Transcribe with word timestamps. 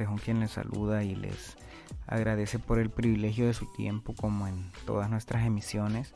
Castejón 0.00 0.18
quien 0.18 0.40
les 0.40 0.52
saluda 0.52 1.04
y 1.04 1.14
les 1.14 1.58
agradece 2.06 2.58
por 2.58 2.78
el 2.78 2.88
privilegio 2.88 3.46
de 3.46 3.52
su 3.52 3.66
tiempo 3.66 4.14
como 4.14 4.46
en 4.46 4.54
todas 4.86 5.10
nuestras 5.10 5.44
emisiones. 5.44 6.14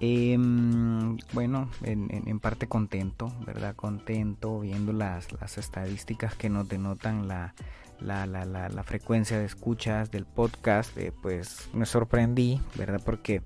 Em, 0.00 1.18
bueno, 1.34 1.68
en, 1.82 2.40
parte 2.40 2.68
contento, 2.68 3.30
¿verdad? 3.44 3.76
Contento 3.76 4.60
viendo 4.60 4.94
las, 4.94 5.30
las 5.38 5.58
estadísticas 5.58 6.34
que 6.36 6.48
nos 6.48 6.66
denotan 6.70 7.28
la, 7.28 7.52
la, 8.00 8.24
la, 8.26 8.46
la, 8.46 8.82
frecuencia 8.82 9.38
de 9.38 9.44
escuchas 9.44 10.10
del 10.10 10.24
podcast, 10.24 10.96
eh, 10.96 11.12
pues 11.20 11.68
me 11.74 11.84
sorprendí, 11.84 12.62
¿verdad? 12.76 13.02
Porque 13.04 13.42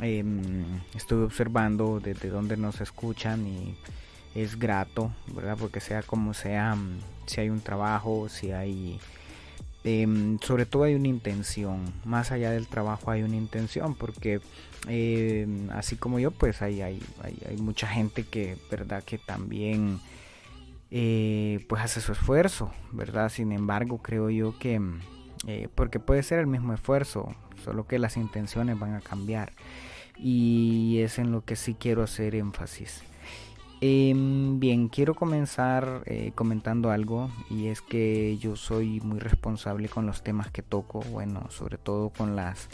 em, 0.00 0.80
estuve 0.94 1.24
observando 1.24 2.00
desde 2.00 2.30
dónde 2.30 2.56
nos 2.56 2.80
escuchan 2.80 3.46
y 3.46 3.76
es 4.34 4.58
grato, 4.58 5.12
¿verdad? 5.34 5.58
Porque 5.60 5.80
sea 5.80 6.02
como 6.02 6.32
sea, 6.32 6.74
mm, 6.74 6.98
si 7.26 7.40
hay 7.40 7.50
un 7.50 7.60
trabajo, 7.60 8.28
si 8.28 8.52
hay... 8.52 9.00
Em, 9.84 10.38
sobre 10.38 10.64
todo 10.64 10.84
hay 10.84 10.94
una 10.94 11.08
intención, 11.08 11.80
más 12.04 12.30
allá 12.30 12.52
del 12.52 12.68
trabajo 12.68 13.10
hay 13.10 13.22
una 13.22 13.36
intención, 13.36 13.96
porque 13.96 14.40
em, 14.86 15.70
así 15.70 15.96
como 15.96 16.20
yo, 16.20 16.30
pues 16.30 16.62
hay, 16.62 16.82
hay, 16.82 17.00
hay, 17.48 17.56
mucha 17.56 17.88
gente 17.88 18.22
que, 18.22 18.56
¿verdad? 18.70 19.02
Que 19.02 19.18
también 19.18 19.98
eh, 20.92 21.64
pues 21.68 21.82
hace 21.82 22.00
su 22.00 22.12
esfuerzo, 22.12 22.70
¿verdad? 22.92 23.28
Sin 23.30 23.50
embargo, 23.50 23.98
creo 24.02 24.30
yo 24.30 24.58
que, 24.58 24.78
mm, 24.78 25.00
eh, 25.46 25.68
porque 25.74 25.98
puede 25.98 26.22
ser 26.22 26.38
el 26.38 26.46
mismo 26.46 26.74
esfuerzo, 26.74 27.34
solo 27.64 27.86
que 27.86 27.98
las 27.98 28.16
intenciones 28.16 28.78
van 28.78 28.94
a 28.94 29.00
cambiar. 29.00 29.52
Y 30.16 30.98
es 31.00 31.18
en 31.18 31.32
lo 31.32 31.44
que 31.44 31.56
sí 31.56 31.74
quiero 31.74 32.02
hacer 32.02 32.34
énfasis. 32.34 33.02
Em, 33.84 34.60
bien, 34.60 34.86
quiero 34.86 35.16
comenzar 35.16 36.04
eh, 36.06 36.30
comentando 36.36 36.92
algo 36.92 37.32
y 37.50 37.66
es 37.66 37.80
que 37.80 38.38
yo 38.38 38.54
soy 38.54 39.00
muy 39.00 39.18
responsable 39.18 39.88
con 39.88 40.06
los 40.06 40.22
temas 40.22 40.52
que 40.52 40.62
toco, 40.62 41.00
bueno, 41.10 41.50
sobre 41.50 41.78
todo 41.78 42.10
con 42.10 42.36
las 42.36 42.68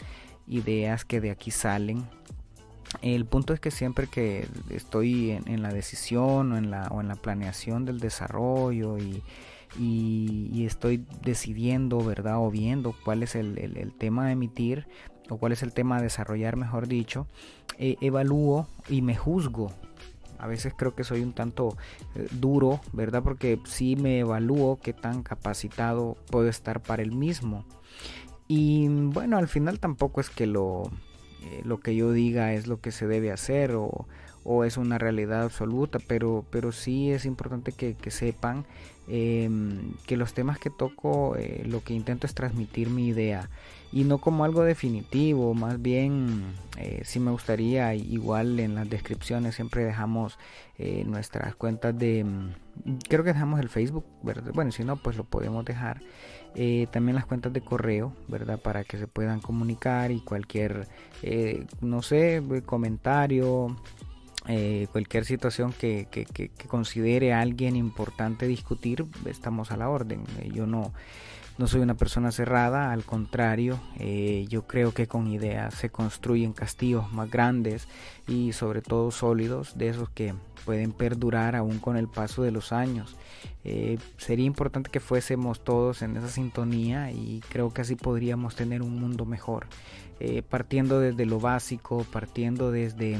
ideas 0.47 1.05
que 1.05 1.19
de 1.19 1.31
aquí 1.31 1.49
salen. 1.49 2.03
El 3.01 3.25
punto 3.25 3.55
es 3.55 3.59
que 3.59 3.71
siempre 3.71 4.05
que 4.05 4.47
estoy 4.69 5.31
en, 5.31 5.63
la 5.63 5.73
decisión 5.73 6.51
o 6.51 6.57
en 6.57 6.69
la, 6.69 6.89
o 6.89 7.01
en 7.01 7.07
la 7.07 7.15
planeación 7.15 7.85
del 7.85 7.99
desarrollo 7.99 8.99
y, 8.99 9.23
estoy 10.63 11.07
decidiendo, 11.23 12.05
¿verdad? 12.05 12.37
O 12.37 12.51
viendo 12.51 12.93
cuál 13.03 13.23
es 13.23 13.33
el, 13.33 13.93
tema 13.97 14.27
a 14.27 14.31
emitir 14.31 14.85
o 15.27 15.37
cuál 15.37 15.53
es 15.53 15.63
el 15.63 15.73
tema 15.73 15.97
a 15.97 16.01
desarrollar, 16.03 16.55
mejor 16.55 16.87
dicho, 16.87 17.25
eh, 17.79 17.95
evalúo 17.99 18.67
y 18.89 19.01
me 19.01 19.15
juzgo 19.15 19.71
a 20.39 20.47
veces 20.47 20.73
creo 20.75 20.95
que 20.95 21.03
soy 21.03 21.21
un 21.21 21.33
tanto 21.33 21.77
eh, 22.15 22.27
duro, 22.31 22.79
¿verdad? 22.93 23.21
Porque 23.23 23.59
sí 23.65 23.95
me 23.95 24.19
evalúo 24.19 24.79
qué 24.81 24.93
tan 24.93 25.21
capacitado 25.21 26.17
puedo 26.31 26.47
estar 26.47 26.81
para 26.81 27.03
el 27.03 27.11
mismo. 27.11 27.65
Y 28.47 28.87
bueno, 28.87 29.37
al 29.37 29.47
final 29.47 29.79
tampoco 29.79 30.21
es 30.21 30.29
que 30.29 30.47
lo, 30.47 30.89
eh, 31.43 31.61
lo 31.63 31.79
que 31.79 31.95
yo 31.95 32.11
diga 32.11 32.53
es 32.53 32.67
lo 32.67 32.81
que 32.81 32.91
se 32.91 33.07
debe 33.07 33.31
hacer 33.31 33.75
o, 33.75 34.05
es 34.65 34.77
una 34.77 34.97
realidad 34.97 35.43
absoluta, 35.43 35.99
pero, 36.07 36.43
pero 36.49 36.71
sí 36.71 37.11
es 37.11 37.25
importante 37.25 37.71
que, 37.71 37.95
sepan 38.09 38.65
em, 39.09 39.93
que 40.05 40.17
los 40.17 40.33
temas 40.33 40.59
que 40.59 40.69
toco, 40.69 41.35
eh, 41.35 41.63
lo 41.65 41.83
que 41.83 41.93
intento 41.93 42.27
es 42.27 42.33
transmitir 42.33 42.89
mi 42.89 43.07
idea 43.07 43.49
y 43.91 44.03
no 44.03 44.19
como 44.19 44.43
algo 44.43 44.63
definitivo, 44.63 45.53
más 45.53 45.81
bien 45.81 46.53
eh, 46.77 47.01
si 47.03 47.19
me 47.19 47.31
gustaría, 47.31 47.95
igual 47.95 48.59
en 48.59 48.75
las 48.75 48.89
descripciones 48.89 49.55
siempre 49.55 49.83
dejamos 49.83 50.37
eh, 50.77 51.03
nuestras 51.05 51.55
cuentas 51.55 51.97
de, 51.97 52.23
mm, 52.23 52.97
creo 53.09 53.23
que 53.23 53.33
dejamos 53.33 53.59
el 53.59 53.69
Facebook, 53.69 54.05
¿verdad? 54.21 54.51
bueno, 54.53 54.71
si 54.71 54.83
no, 54.83 54.95
pues 54.95 55.17
lo 55.17 55.23
podemos 55.23 55.65
dejar. 55.65 56.01
También 56.91 57.15
las 57.15 57.27
cuentas 57.27 57.53
de 57.53 57.61
correo, 57.61 58.13
¿verdad? 58.27 58.59
Para 58.59 58.83
que 58.83 58.97
se 58.97 59.05
puedan 59.05 59.39
comunicar 59.39 60.11
y 60.11 60.19
cualquier, 60.19 60.87
no 61.79 62.01
sé, 62.01 62.41
comentario, 62.65 63.75
cualquier 64.91 65.25
situación 65.25 65.73
que, 65.73 66.07
considere 66.67 67.33
alguien 67.33 67.75
importante 67.75 68.47
discutir, 68.47 69.05
estamos 69.25 69.71
a 69.71 69.77
la 69.77 69.89
orden. 69.89 70.23
yo 70.51 70.65
no 70.65 70.91
no 71.59 71.67
soy 71.67 71.81
una 71.81 71.95
persona 71.95 72.31
cerrada, 72.31 72.93
al 72.93 73.03
contrario, 73.03 73.81
eh, 73.97 74.45
yo 74.47 74.65
creo 74.65 74.93
que 74.93 75.07
con 75.07 75.27
ideas 75.27 75.73
se 75.73 75.89
construyen 75.89 76.53
castillos 76.53 77.11
más 77.11 77.29
grandes 77.29 77.89
y 78.29 78.53
sobre 78.53 78.81
todo 78.81 79.11
sólidos, 79.11 79.77
de 79.77 79.89
esos 79.89 80.09
que 80.09 80.33
pueden 80.63 80.93
perdurar 80.93 81.57
aún 81.57 81.79
con 81.79 81.97
el 81.97 82.07
paso 82.07 82.43
de 82.43 82.51
los 82.51 82.71
años. 82.71 83.17
Eh, 83.65 83.97
sería 84.15 84.45
importante 84.45 84.89
que 84.89 85.01
fuésemos 85.01 85.61
todos 85.61 86.01
en 86.01 86.15
esa 86.15 86.29
sintonía 86.29 87.11
y 87.11 87.41
creo 87.49 87.73
que 87.73 87.81
así 87.81 87.97
podríamos 87.97 88.55
tener 88.55 88.81
un 88.81 88.97
mundo 88.97 89.25
mejor. 89.25 89.67
Eh, 90.21 90.43
partiendo 90.43 90.99
desde 90.99 91.25
lo 91.25 91.39
básico, 91.39 92.05
partiendo 92.11 92.71
desde 92.71 93.17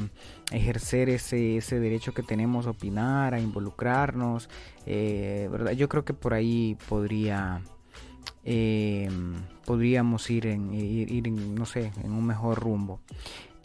ejercer 0.50 1.08
ese, 1.08 1.56
ese 1.56 1.80
derecho 1.80 2.12
que 2.12 2.22
tenemos 2.22 2.66
a 2.66 2.70
opinar, 2.70 3.34
a 3.34 3.40
involucrarnos, 3.40 4.48
¿verdad? 4.86 5.72
Yo 5.72 5.88
creo 5.88 6.04
que 6.04 6.14
por 6.14 6.34
ahí 6.34 6.76
podría 6.88 7.62
Em, 8.44 9.34
podríamos 9.66 10.30
ir 10.30 10.46
en, 10.46 10.72
ir, 10.72 11.30
no 11.30 11.66
sé, 11.66 11.92
en 12.02 12.12
un 12.12 12.26
mejor 12.26 12.58
rumbo. 12.58 13.00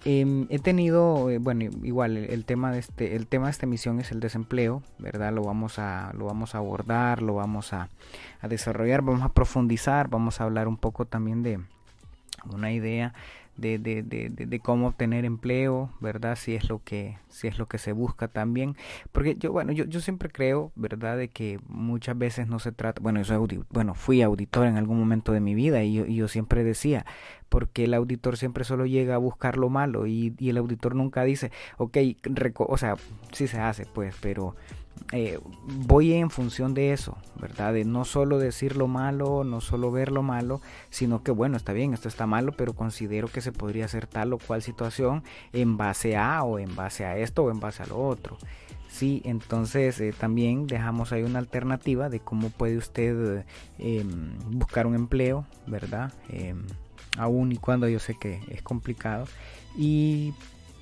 Em, 0.03 0.47
he 0.49 0.59
tenido, 0.59 1.29
eh, 1.29 1.39
bueno, 1.39 1.63
igual 1.83 2.17
el, 2.17 2.45
tema 2.45 2.71
de 2.71 2.79
este, 2.79 3.15
el 3.15 3.25
tema 3.25 3.45
de 3.45 3.51
esta 3.51 3.65
emisión 3.65 3.99
es 3.99 4.11
el 4.11 4.19
desempleo, 4.19 4.83
¿verdad? 4.99 5.33
Lo 5.33 5.43
vamos 5.43 5.79
a, 5.79 6.11
lo 6.13 6.25
vamos 6.25 6.53
a 6.53 6.59
abordar, 6.59 7.21
lo 7.21 7.35
vamos 7.35 7.73
a, 7.73 7.89
a 8.41 8.47
desarrollar, 8.47 9.01
vamos 9.01 9.23
a 9.23 9.29
profundizar, 9.29 10.09
vamos 10.09 10.41
a 10.41 10.43
hablar 10.43 10.67
un 10.67 10.77
poco 10.77 11.05
también 11.05 11.41
de 11.41 11.59
una 12.53 12.71
idea 12.71 13.13
de, 13.57 13.77
de, 13.79 14.03
de, 14.03 14.29
de, 14.29 14.59
cómo 14.59 14.87
obtener 14.87 15.25
empleo, 15.25 15.91
¿verdad? 15.99 16.35
Si 16.35 16.55
es 16.55 16.69
lo 16.69 16.83
que, 16.83 17.17
si 17.29 17.47
es 17.47 17.57
lo 17.57 17.67
que 17.67 17.77
se 17.77 17.91
busca 17.91 18.27
también. 18.27 18.75
Porque 19.11 19.35
yo, 19.35 19.51
bueno, 19.51 19.71
yo, 19.71 19.85
yo 19.85 20.01
siempre 20.01 20.29
creo, 20.29 20.71
¿verdad? 20.75 21.17
De 21.17 21.29
que 21.29 21.59
muchas 21.67 22.17
veces 22.17 22.47
no 22.47 22.59
se 22.59 22.71
trata, 22.71 23.01
bueno, 23.01 23.21
yo 23.21 23.25
soy 23.25 23.63
bueno, 23.69 23.93
fui 23.95 24.21
auditor 24.21 24.67
en 24.67 24.77
algún 24.77 24.99
momento 24.99 25.31
de 25.31 25.39
mi 25.39 25.55
vida 25.55 25.83
y 25.83 25.93
yo, 25.93 26.05
y 26.05 26.15
yo 26.15 26.27
siempre 26.27 26.63
decía, 26.63 27.05
porque 27.49 27.85
el 27.85 27.93
auditor 27.93 28.37
siempre 28.37 28.63
solo 28.63 28.85
llega 28.85 29.15
a 29.15 29.19
buscar 29.19 29.57
lo 29.57 29.69
malo 29.69 30.07
y, 30.07 30.33
y 30.39 30.49
el 30.49 30.57
auditor 30.57 30.95
nunca 30.95 31.23
dice, 31.23 31.51
ok, 31.77 31.97
o 32.57 32.77
sea, 32.77 32.95
sí 33.31 33.47
se 33.47 33.59
hace, 33.59 33.85
pues, 33.85 34.15
pero 34.21 34.55
eh, 35.11 35.39
voy 35.85 36.13
en 36.13 36.29
función 36.29 36.73
de 36.73 36.91
eso, 36.91 37.17
¿verdad? 37.39 37.73
De 37.73 37.85
no 37.85 38.05
solo 38.05 38.39
decir 38.39 38.75
lo 38.75 38.87
malo, 38.87 39.43
no 39.43 39.61
solo 39.61 39.91
ver 39.91 40.11
lo 40.11 40.23
malo, 40.23 40.61
sino 40.89 41.21
que 41.21 41.31
bueno, 41.31 41.57
está 41.57 41.73
bien, 41.73 41.93
esto 41.93 42.07
está 42.07 42.25
malo, 42.25 42.53
pero 42.53 42.73
considero 42.73 43.27
que 43.27 43.41
se 43.41 43.51
podría 43.51 43.85
hacer 43.85 44.07
tal 44.07 44.33
o 44.33 44.39
cual 44.39 44.61
situación 44.61 45.23
en 45.53 45.77
base 45.77 46.17
a 46.17 46.43
o 46.43 46.59
en 46.59 46.75
base 46.75 47.05
a 47.05 47.17
esto 47.17 47.43
o 47.43 47.51
en 47.51 47.59
base 47.59 47.83
a 47.83 47.87
lo 47.87 47.99
otro. 47.99 48.37
Sí, 48.89 49.21
entonces 49.25 49.99
eh, 49.99 50.13
también 50.17 50.67
dejamos 50.67 51.11
ahí 51.11 51.23
una 51.23 51.39
alternativa 51.39 52.09
de 52.09 52.21
cómo 52.21 52.49
puede 52.49 52.77
usted 52.77 53.45
em, 53.77 54.39
buscar 54.51 54.87
un 54.87 54.95
empleo, 54.95 55.45
¿verdad? 55.67 56.13
Aún 57.17 57.51
y 57.51 57.57
cuando 57.57 57.87
yo 57.87 57.99
sé 57.99 58.15
que 58.15 58.41
es 58.49 58.61
complicado. 58.61 59.27
Y 59.77 60.33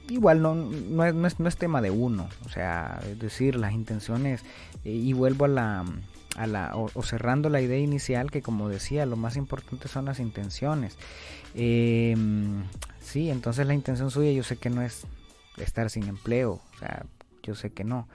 igual 0.10 0.42
no, 0.42 0.56
no, 0.56 1.06
es, 1.06 1.40
no, 1.40 1.48
es, 1.48 1.58
tema 1.58 1.82
de 1.82 1.92
uno, 1.92 2.28
o 2.46 2.50
sea, 2.50 3.00
es 3.10 3.20
decir, 3.20 3.56
las 3.56 3.74
intenciones, 3.74 4.42
eh, 4.84 4.92
y 4.92 5.14
vuelvo 5.14 5.46
a 5.46 5.48
la, 5.48 5.86
a 6.36 6.48
la 6.48 6.72
o, 6.76 7.04
cerrando 7.04 7.50
la 7.50 7.62
idea 7.62 7.80
inicial, 7.80 8.32
que 8.32 8.42
como 8.42 8.70
decía, 8.70 9.06
lo 9.06 9.16
más 9.16 9.38
importante 9.38 9.88
son 9.88 10.06
las 10.06 10.20
intenciones. 10.20 10.98
Em, 11.56 12.64
sí, 13.00 13.30
entonces 13.30 13.66
la 13.68 13.74
intención 13.74 14.12
suya 14.12 14.32
yo 14.32 14.44
sé 14.44 14.58
que 14.58 14.70
no 14.70 14.82
es 14.82 15.06
estar 15.58 15.90
sin 15.90 16.08
empleo, 16.08 16.54
o 16.76 16.78
sea, 16.80 17.06
yo 17.44 17.56
sé 17.56 17.72
que 17.72 17.84
no. 17.84 18.08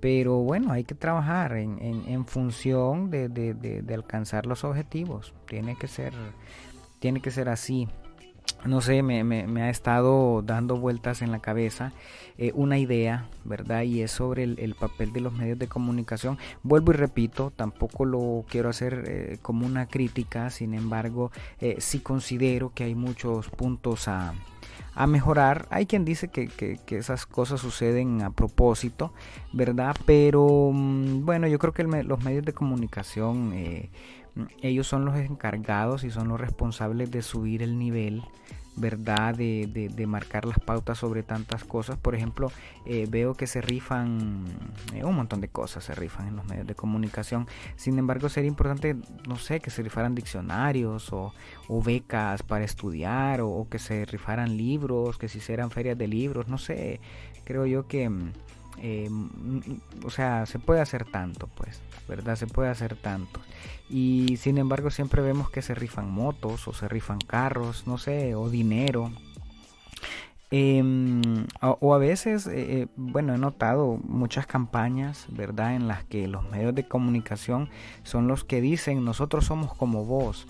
Pero 0.00 0.38
bueno, 0.38 0.72
hay 0.72 0.82
que 0.82 0.96
trabajar 0.96 1.56
en, 1.56 1.78
en, 1.80 2.02
en 2.08 2.26
función 2.26 3.10
de, 3.10 3.28
de, 3.28 3.54
de, 3.54 3.94
alcanzar 3.94 4.46
los 4.46 4.64
objetivos. 4.64 5.32
Tiene 5.46 5.76
que 5.76 5.86
ser, 5.86 6.12
tiene 7.02 7.20
que 7.20 7.32
ser 7.32 7.48
así 7.48 7.88
no 8.64 8.80
sé, 8.80 9.02
me, 9.02 9.62
ha 9.62 9.70
estado 9.70 10.40
dando 10.42 10.76
vueltas 10.76 11.20
en 11.20 11.32
la 11.32 11.40
cabeza 11.40 11.92
eh, 12.38 12.52
una 12.54 12.78
idea, 12.78 13.28
¿verdad? 13.44 13.82
Y 13.82 14.02
es 14.02 14.12
sobre 14.12 14.44
el, 14.44 14.74
papel 14.78 15.12
de 15.12 15.20
los 15.20 15.32
medios 15.32 15.58
de 15.58 15.66
comunicación. 15.66 16.38
Vuelvo 16.62 16.92
y 16.92 16.94
repito, 16.94 17.52
tampoco 17.54 18.04
lo 18.04 18.44
quiero 18.48 18.68
hacer 18.68 19.04
eh, 19.06 19.38
como 19.42 19.66
una 19.66 19.86
crítica, 19.86 20.48
sin 20.50 20.74
embargo, 20.74 21.32
eh, 21.60 21.76
sí 21.80 21.98
considero 21.98 22.72
que 22.72 22.84
hay 22.84 22.94
muchos 22.94 23.48
puntos 23.48 24.06
a, 24.06 24.34
mejorar. 25.08 25.66
Hay 25.70 25.86
quien 25.86 26.04
dice 26.04 26.28
que, 26.28 26.48
que, 26.48 26.96
esas 26.96 27.26
cosas 27.26 27.60
suceden 27.60 28.22
a 28.22 28.30
propósito, 28.30 29.12
¿verdad? 29.52 29.96
Pero 30.04 30.70
mm, 30.72 31.24
bueno, 31.24 31.48
yo 31.48 31.58
creo 31.58 31.72
que 31.72 31.82
los 31.82 32.22
medios 32.22 32.44
de 32.44 32.52
comunicación 32.52 33.52
ellos 34.60 34.86
son 34.86 35.04
los 35.04 35.16
encargados 35.16 36.04
y 36.04 36.10
son 36.10 36.28
los 36.28 36.40
responsables 36.40 37.10
de 37.10 37.22
subir 37.22 37.62
el 37.62 37.78
nivel 37.78 38.22
verdad 38.76 39.34
de, 39.34 39.66
de, 39.66 40.06
marcar 40.06 40.46
las 40.46 40.58
pautas 40.58 40.98
sobre 40.98 41.22
tantas 41.22 41.64
cosas. 41.64 41.98
Por 41.98 42.14
ejemplo 42.14 42.50
eh, 42.86 43.06
veo 43.08 43.34
que 43.34 43.46
se 43.46 43.60
rifan 43.60 44.44
eh, 44.94 45.04
un 45.04 45.14
montón 45.14 45.40
de 45.40 45.48
cosas 45.48 45.84
se 45.84 45.94
rifan 45.94 46.28
en 46.28 46.36
los 46.36 46.46
medios 46.46 46.66
de 46.66 46.74
comunicación. 46.74 47.46
Sin 47.76 47.98
embargo 47.98 48.28
sería 48.28 48.48
importante 48.48 48.96
no 49.28 49.36
sé 49.36 49.60
que 49.60 49.70
se 49.70 49.82
rifaran 49.82 50.14
diccionarios 50.14 51.12
o, 51.12 51.32
becas 51.84 52.42
para 52.42 52.64
estudiar 52.64 53.40
o, 53.42 53.66
que 53.70 53.78
se 53.78 54.04
rifaran 54.04 54.56
libros 54.56 55.18
que 55.18 55.28
se 55.28 55.38
hicieran 55.38 55.70
ferias 55.70 55.98
de 55.98 56.08
libros. 56.08 56.48
No 56.48 56.58
sé 56.58 57.00
creo 57.44 57.66
yo 57.66 57.86
que 57.86 58.10
eh, 58.78 59.10
o 60.04 60.10
sea 60.10 60.46
se 60.46 60.58
puede 60.58 60.80
hacer 60.80 61.04
tanto 61.04 61.46
pues 61.46 61.82
verdad 62.08 62.36
se 62.36 62.46
puede 62.46 62.70
hacer 62.70 62.96
tanto 62.96 63.40
y 63.92 64.38
sin 64.38 64.56
embargo 64.58 64.90
siempre 64.90 65.20
vemos 65.20 65.50
que 65.50 65.60
se 65.62 65.74
rifan 65.74 66.10
motos 66.10 66.66
o 66.66 66.72
se 66.72 66.88
rifan 66.88 67.18
carros, 67.18 67.86
no 67.86 67.98
sé, 67.98 68.34
o 68.34 68.48
dinero. 68.48 69.12
Em, 70.54 71.46
o, 71.62 71.94
a 71.94 71.98
veces, 71.98 72.46
eh, 72.46 72.82
eh, 72.82 72.86
bueno, 72.96 73.34
he 73.34 73.38
notado 73.38 73.98
muchas 74.04 74.46
campañas, 74.46 75.26
¿verdad?, 75.30 75.74
en 75.74 75.88
las 75.88 76.04
que 76.04 76.28
los 76.28 76.48
medios 76.50 76.74
de 76.74 76.86
comunicación 76.86 77.70
son 78.02 78.28
los 78.28 78.44
que 78.44 78.60
dicen 78.60 79.04
nosotros 79.04 79.46
somos 79.46 79.74
como 79.74 80.04
vos. 80.04 80.46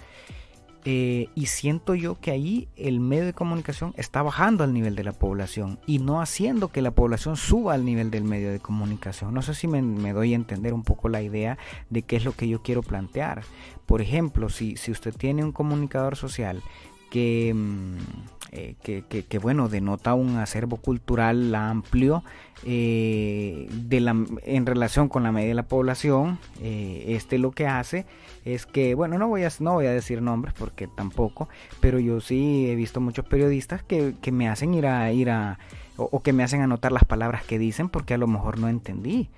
Eh, 0.85 1.29
y 1.37 1.47
siento 1.47 1.95
yo 1.95 2.19
que 2.21 2.33
ahí 2.33 2.69
el 2.77 2.99
medio 2.99 3.25
de 3.25 3.33
comunicación 3.33 3.95
está 3.97 4.21
bajando 4.23 4.65
al 4.65 4.75
nivel 4.75 4.97
de 4.97 5.05
la 5.05 5.13
población 5.13 5.79
y 5.87 6.01
no 6.01 6.21
haciendo 6.21 6.69
que 6.69 6.83
la 6.83 6.91
población 6.91 7.37
suba 7.37 7.75
al 7.75 7.85
nivel 7.85 8.11
del 8.11 8.25
medio 8.25 8.51
de 8.51 8.59
comunicación. 8.59 9.33
No 9.33 9.43
sé 9.43 9.55
si 9.55 9.69
me, 9.69 10.13
doy 10.13 10.33
a 10.33 10.37
entender 10.37 10.75
un 10.75 10.83
poco 10.83 11.09
la 11.09 11.23
idea 11.23 11.57
de 11.89 12.03
qué 12.03 12.17
es 12.17 12.25
lo 12.25 12.33
que 12.33 12.49
yo 12.49 12.63
quiero 12.63 12.83
plantear. 12.83 13.43
Por 13.87 14.03
ejemplo, 14.03 14.49
si, 14.49 14.77
si 14.77 14.91
usted 14.91 15.15
tiene 15.15 15.45
un 15.45 15.53
comunicador 15.53 16.17
social 16.17 16.63
que, 17.11 17.53
mm, 17.55 18.42
eh, 18.55 18.77
que, 18.83 19.03
que, 19.03 19.39
bueno, 19.39 19.71
denota 19.71 20.13
un 20.13 20.37
acervo 20.37 20.77
cultural 20.77 21.55
amplio 21.55 22.23
eh, 22.65 23.67
de 23.73 24.01
la, 24.01 24.15
en 24.45 24.67
relación 24.67 25.09
con 25.09 25.23
la 25.23 25.33
media 25.33 25.49
de 25.49 25.55
la 25.55 25.63
población. 25.63 26.39
Eh, 26.61 27.05
este 27.09 27.39
lo 27.39 27.53
que 27.53 27.67
hace 27.67 28.05
es 28.45 28.67
que, 28.67 28.95
bueno, 28.95 29.17
no 29.17 29.27
voy, 29.27 29.45
a, 29.45 29.49
no 29.61 29.73
voy 29.73 29.87
a 29.87 29.93
decir 29.93 30.21
nombres 30.21 30.53
porque 30.53 30.87
tampoco, 30.87 31.49
pero 31.81 31.99
yo 31.99 32.21
sí 32.21 32.69
he 32.69 32.75
visto 32.75 33.01
muchos 33.01 33.25
periodistas 33.25 33.83
que, 33.83 34.17
que 34.21 34.33
me 34.33 34.51
hacen 34.51 34.75
ir 34.75 34.87
a, 34.87 35.11
ir 35.13 35.31
a 35.31 35.59
o, 35.97 36.11
o 36.13 36.23
que 36.23 36.35
me 36.35 36.43
hacen 36.43 36.61
anotar 36.61 36.93
las 36.93 37.05
palabras 37.05 37.45
que 37.45 37.59
dicen 37.59 37.89
porque 37.89 38.13
a 38.13 38.19
lo 38.19 38.27
mejor 38.27 38.59
no 38.59 38.69
entendí. 38.69 39.31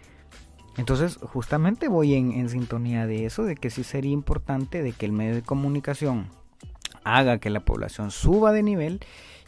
Entonces, 0.77 1.19
justamente 1.23 1.87
voy 1.87 2.15
en, 2.15 2.33
en, 2.33 2.49
sintonía 2.49 3.07
de 3.07 3.27
eso, 3.27 3.45
de 3.45 3.55
que 3.55 3.71
sí 3.71 3.85
sería 3.85 4.11
importante 4.11 4.83
de 4.83 4.91
que 4.91 5.07
el 5.07 5.13
medio 5.13 5.37
de 5.37 5.43
comunicación 5.43 6.27
haga 7.05 7.39
que 7.39 7.51
la 7.51 7.61
población 7.61 8.11
suba 8.11 8.53
de 8.53 8.63
nivel 8.63 9.01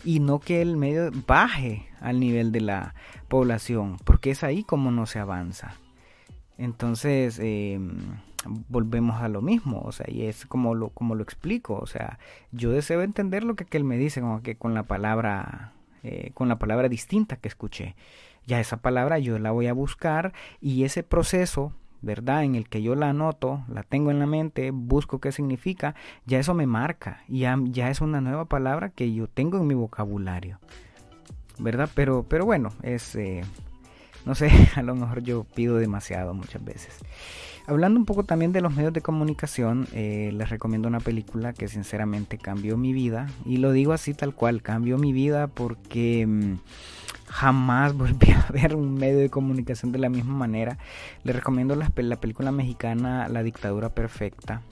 y 0.05 0.21
no 0.21 0.39
que 0.39 0.63
el 0.63 0.77
medio 0.77 1.11
baje 1.27 1.89
al 2.01 2.21
nivel 2.21 2.53
de 2.53 2.61
la 2.61 2.95
población, 3.29 3.97
porque 4.05 4.31
es 4.31 4.45
ahí 4.45 4.63
como 4.63 4.91
no 4.91 5.07
se 5.07 5.19
avanza. 5.19 5.75
Entonces, 6.59 7.39
em, 7.41 7.99
volvemos 8.69 9.21
a 9.21 9.29
lo 9.29 9.43
mismo, 9.43 9.81
o 9.81 9.93
sea, 9.93 10.07
y 10.09 10.23
es 10.23 10.47
como 10.47 10.75
lo, 10.75 10.91
como 10.91 11.15
lo 11.15 11.23
explico, 11.23 11.75
o 11.75 11.87
sea, 11.87 12.19
yo 12.53 12.71
deseo 12.71 13.03
entender 13.03 13.45
lo 13.45 13.57
que, 13.57 13.67
él 13.77 13.85
me 13.85 13.99
dice, 13.99 14.21
como 14.21 14.43
que 14.43 14.57
con 14.57 14.75
la 14.75 14.85
palabra, 14.85 15.73
eh, 16.03 16.31
con 16.35 16.49
la 16.49 16.59
palabra 16.59 16.89
distinta 16.89 17.37
que 17.37 17.49
escuché. 17.49 17.97
Ya 18.47 18.61
esa 18.61 18.77
palabra 18.77 19.19
yo 19.19 19.39
la 19.41 19.51
voy 19.51 19.67
a 19.67 19.73
buscar 19.73 20.33
y 20.61 20.85
ese 20.85 21.03
proceso 21.03 21.73
¿verdad? 22.07 22.45
En 22.45 22.55
el 22.55 22.69
que 22.69 22.81
yo 22.81 22.95
la 22.95 23.11
anoto, 23.11 23.65
la 23.69 23.83
tengo 23.83 24.11
en 24.11 24.21
la 24.21 24.27
mente, 24.27 24.71
busco 24.71 25.21
qué 25.21 25.33
significa, 25.33 25.97
ya 26.25 26.39
eso 26.39 26.55
me 26.55 26.67
marca, 26.67 27.23
ya, 27.29 27.59
ya 27.65 27.91
es 27.91 28.01
una 28.01 28.21
nueva 28.21 28.45
palabra 28.47 28.91
que 28.91 29.13
yo 29.13 29.27
tengo 29.27 29.59
en 29.59 29.67
mi 29.67 29.75
vocabulario, 29.75 30.61
¿verdad? 31.59 31.91
Pero, 31.95 32.23
pero 32.23 32.47
bueno, 32.47 32.71
es, 32.83 33.17
eh, 33.17 33.43
no 34.25 34.37
sé, 34.37 34.51
a 34.77 34.83
lo 34.83 34.95
mejor 34.95 35.23
yo 35.23 35.45
pido 35.45 35.77
demasiado 35.77 36.33
muchas 36.33 36.65
veces. 36.65 36.97
Hablando 37.67 37.99
un 37.99 38.07
poco 38.07 38.23
también 38.23 38.53
de 38.53 38.61
los 38.61 38.73
medios 38.73 38.93
de 38.93 39.01
comunicación, 39.01 39.89
eh, 39.93 40.31
les 40.33 40.49
recomiendo 40.49 40.87
una 40.87 41.01
película 41.01 41.53
que 41.53 41.67
sinceramente 41.67 42.39
cambió 42.39 42.77
mi 42.77 42.93
vida, 42.93 43.27
y 43.45 43.57
lo 43.57 43.73
digo 43.73 43.93
así 43.93 44.15
tal 44.15 44.33
cual, 44.33 44.63
cambió 44.63 44.97
mi 44.97 45.13
vida 45.13 45.49
porque... 45.49 46.25
Mm, 46.25 46.55
jamás 47.29 47.93
volví 47.95 48.31
a 48.31 48.47
ver 48.53 48.75
un 48.75 48.95
medio 48.95 49.19
de 49.19 49.31
comunicación 49.31 49.93
de 49.93 49.99
la 49.99 50.09
misma 50.09 50.35
manera. 50.35 50.79
Les 51.25 51.35
recomiendo 51.35 51.77
la, 51.77 51.89
película 51.91 52.53
mexicana 52.53 53.29
La 53.29 53.43
dictadura 53.43 53.89
perfecta, 53.91 54.63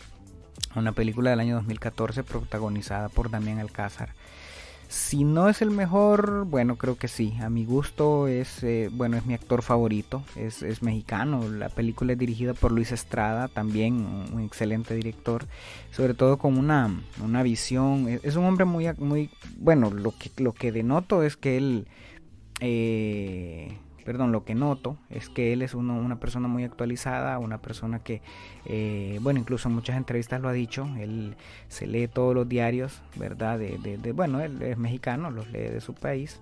una 0.74 0.92
película 0.92 1.30
del 1.30 1.40
año 1.40 1.56
2014 1.56 2.22
protagonizada 2.24 3.08
por 3.08 3.30
Damián 3.30 3.58
Alcázar. 3.58 4.10
Si 4.86 5.24
no 5.24 5.48
es 5.48 5.60
el 5.60 5.70
mejor, 5.70 6.44
bueno, 6.44 6.76
creo 6.76 6.96
que 6.96 7.08
sí. 7.08 7.34
A 7.40 7.48
mi 7.48 7.64
gusto 7.64 8.28
es, 8.28 8.62
eh, 8.62 8.90
bueno, 8.92 9.16
es 9.16 9.26
mi 9.26 9.34
actor 9.34 9.62
favorito. 9.62 10.22
Es, 10.36 10.82
mexicano. 10.82 11.48
La 11.48 11.68
película 11.68 12.12
es 12.12 12.18
dirigida 12.18 12.54
por 12.54 12.70
Luis 12.70 12.92
Estrada, 12.92 13.48
también 13.48 14.06
un 14.32 14.40
excelente 14.42 14.94
director. 14.94 15.46
Sobre 15.90 16.14
todo 16.14 16.38
con 16.38 16.58
una, 16.58 16.94
una 17.24 17.42
visión. 17.42 18.06
Es, 18.22 18.36
un 18.36 18.44
hombre 18.44 18.66
muy, 18.66 18.86
muy, 18.98 19.30
bueno, 19.56 19.90
lo 19.90 20.12
que, 20.16 20.30
lo 20.36 20.52
que 20.52 20.70
denoto 20.70 21.24
es 21.24 21.36
que 21.36 21.56
él 21.56 21.88
eh, 22.60 23.76
perdón, 24.04 24.32
lo 24.32 24.44
que 24.44 24.54
noto 24.54 24.96
es 25.10 25.28
que 25.28 25.52
él 25.52 25.62
es 25.62 25.74
una 25.74 26.20
persona 26.20 26.46
muy 26.46 26.64
actualizada, 26.64 27.38
una 27.38 27.58
persona 27.58 28.00
que, 28.00 28.20
eh, 28.66 29.18
bueno, 29.22 29.40
incluso 29.40 29.68
en 29.68 29.74
muchas 29.74 29.96
entrevistas 29.96 30.40
lo 30.40 30.48
ha 30.48 30.52
dicho, 30.52 30.88
él 30.98 31.36
se 31.68 31.86
lee 31.86 32.08
todos 32.08 32.34
los 32.34 32.48
diarios, 32.48 33.02
¿verdad? 33.16 33.58
De, 33.58 34.12
bueno, 34.12 34.40
él 34.40 34.60
es 34.62 34.78
mexicano, 34.78 35.30
los 35.30 35.50
lee 35.50 35.70
de 35.70 35.80
su 35.80 35.94
país. 35.94 36.40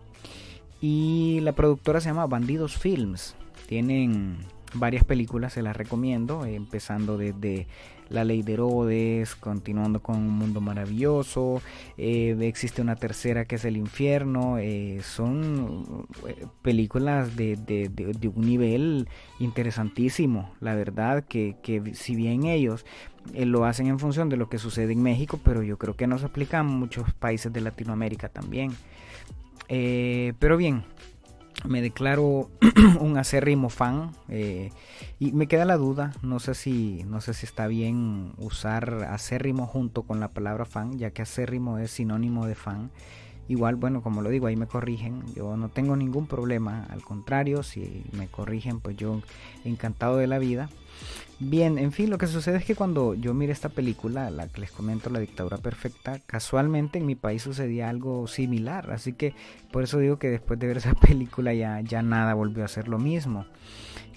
Y 0.81 1.39
la 1.43 1.53
productora 1.53 2.01
se 2.01 2.09
llama 2.09 2.27
Bandidos 2.27 2.77
Films. 2.77 3.37
Tienen 3.69 4.39
varias 4.75 5.05
películas, 5.05 5.53
se 5.53 5.63
las 5.63 5.77
recomiendo, 5.77 6.45
empezando 6.45 7.17
desde 7.17 7.69
La 8.13 8.25
Ley 8.25 8.43
de 8.43 8.53
Herodes, 8.55 9.35
continuando 9.35 10.01
con 10.01 10.17
Un 10.17 10.31
Mundo 10.31 10.61
Maravilloso, 10.61 11.63
eh, 11.97 12.37
existe 12.41 12.83
una 12.83 12.97
tercera 12.97 13.47
que 13.47 13.57
es 13.57 13.65
El 13.65 13.77
Infierno, 13.77 14.59
eh, 14.59 15.01
son 15.03 16.07
eh, 16.29 16.47
películas 16.63 17.35
de, 17.37 17.59
un 18.35 18.47
nivel 18.47 19.09
interesantísimo, 19.39 20.53
la 20.61 20.75
verdad, 20.75 21.25
que 21.25 21.57
si 21.95 22.15
bien 22.15 22.45
ellos 22.45 22.85
lo 23.35 23.65
hacen 23.65 23.87
en 23.87 23.99
función 23.99 24.29
de 24.29 24.37
lo 24.37 24.49
que 24.49 24.59
sucede 24.59 24.93
en 24.93 25.03
México, 25.03 25.41
pero 25.43 25.63
yo 25.63 25.79
creo 25.79 25.97
que 25.97 26.07
nos 26.07 26.25
aplican 26.25 26.67
muchos 26.67 27.13
países 27.15 27.53
de 27.53 27.61
Latinoamérica 27.61 28.29
también. 28.29 28.73
pero 29.69 30.57
bien, 30.57 30.85
me 31.69 31.81
declaro 31.81 32.51
un 33.01 33.19
acérrimo 33.19 33.69
fan 33.69 34.13
eh, 34.29 34.71
y 35.19 35.33
me 35.33 35.47
queda 35.47 35.65
la 35.65 35.77
duda, 35.77 36.13
no 36.23 36.41
sé 36.41 36.55
si 36.55 37.05
no 37.07 37.21
sé 37.21 37.35
si 37.35 37.47
está 37.47 37.67
bien 37.67 38.33
usar 38.39 39.07
acérrimo 39.11 39.67
junto 39.67 40.03
con 40.03 40.21
la 40.21 40.29
palabra 40.29 40.65
fan, 40.65 40.99
ya 40.99 41.11
que 41.11 41.23
acérrimo 41.23 41.79
es 41.79 41.91
sinónimo 41.91 42.47
de 42.47 42.55
fan. 42.55 42.91
Igual, 43.49 43.75
bueno, 43.75 44.03
como 44.03 44.23
lo 44.23 44.31
digo, 44.31 44.47
ahí 44.47 44.57
me 44.57 44.69
corrigen, 44.69 45.23
yo 45.35 45.57
no 45.57 45.69
tengo 45.69 45.97
ningún 45.97 46.27
problema, 46.27 46.87
al 46.91 47.03
contrario, 47.03 47.63
si 47.63 48.05
me 48.13 48.29
corrigen, 48.29 48.81
pues 48.81 48.97
yo 48.97 49.21
encantado 49.65 50.17
de 50.17 50.29
la 50.29 50.39
vida. 50.39 50.71
Bien, 51.45 51.77
en 51.77 51.91
fin, 51.91 52.09
lo 52.09 52.19
que 52.19 52.29
sucede 52.29 52.59
es 52.59 52.65
que 52.65 52.77
cuando 52.77 53.15
yo 53.15 53.35
miré 53.35 53.53
esta 53.53 53.69
película, 53.69 54.31
la 54.31 54.47
que 54.47 54.61
les 54.61 54.71
comento, 54.71 55.11
La 55.11 55.19
dictadura 55.19 55.59
perfecta, 55.59 56.21
casualmente 56.25 56.99
en 56.99 57.07
mi 57.07 57.17
país 57.17 57.43
sucedía 57.43 57.89
algo 57.89 58.29
similar, 58.29 58.93
así 58.93 59.13
que 59.13 59.35
por 59.73 59.83
eso 59.83 59.99
digo 59.99 60.21
que 60.21 60.31
después 60.31 60.61
de 60.61 60.69
ver 60.69 60.77
esa 60.77 60.95
película 61.09 61.53
ya, 61.53 61.81
ya 61.81 62.01
nada 62.01 62.35
volvió 62.35 62.65
a 62.65 62.69
ser 62.69 62.87
lo 62.87 62.99
mismo. 63.01 63.45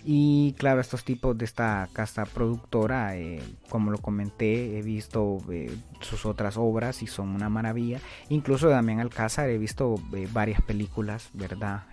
Y 0.03 0.53
claro, 0.59 0.79
estos 0.79 1.03
tipos 1.03 1.35
de 1.35 1.45
esta 1.45 1.89
casa 1.93 2.25
productora, 2.25 3.17
eh, 3.17 3.41
como 3.69 3.89
lo 3.89 3.97
comenté, 3.97 4.77
he 4.77 4.83
visto 4.83 5.39
eh, 5.49 5.75
sus 6.01 6.27
otras 6.27 6.57
obras 6.57 7.01
y 7.01 7.07
son 7.07 7.29
una 7.29 7.49
maravilla. 7.49 8.01
Incluso 8.29 8.67
de 8.67 8.75
Damián 8.75 8.99
Alcázar 8.99 9.49
he 9.49 9.57
visto 9.57 9.95
eh, 10.13 10.27
varias 10.31 10.61
películas, 10.61 11.31
¿verdad? 11.33 11.85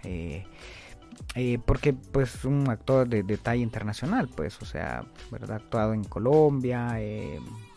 Porque 1.64 1.92
pues 1.92 2.44
un 2.44 2.68
actor 2.68 3.08
de, 3.08 3.22
de, 3.22 3.36
talla 3.36 3.62
internacional, 3.62 4.28
pues, 4.28 4.60
o 4.62 4.64
sea, 4.64 5.04
¿verdad? 5.30 5.56
Actuado 5.56 5.94
en 5.94 6.04
Colombia, 6.04 6.98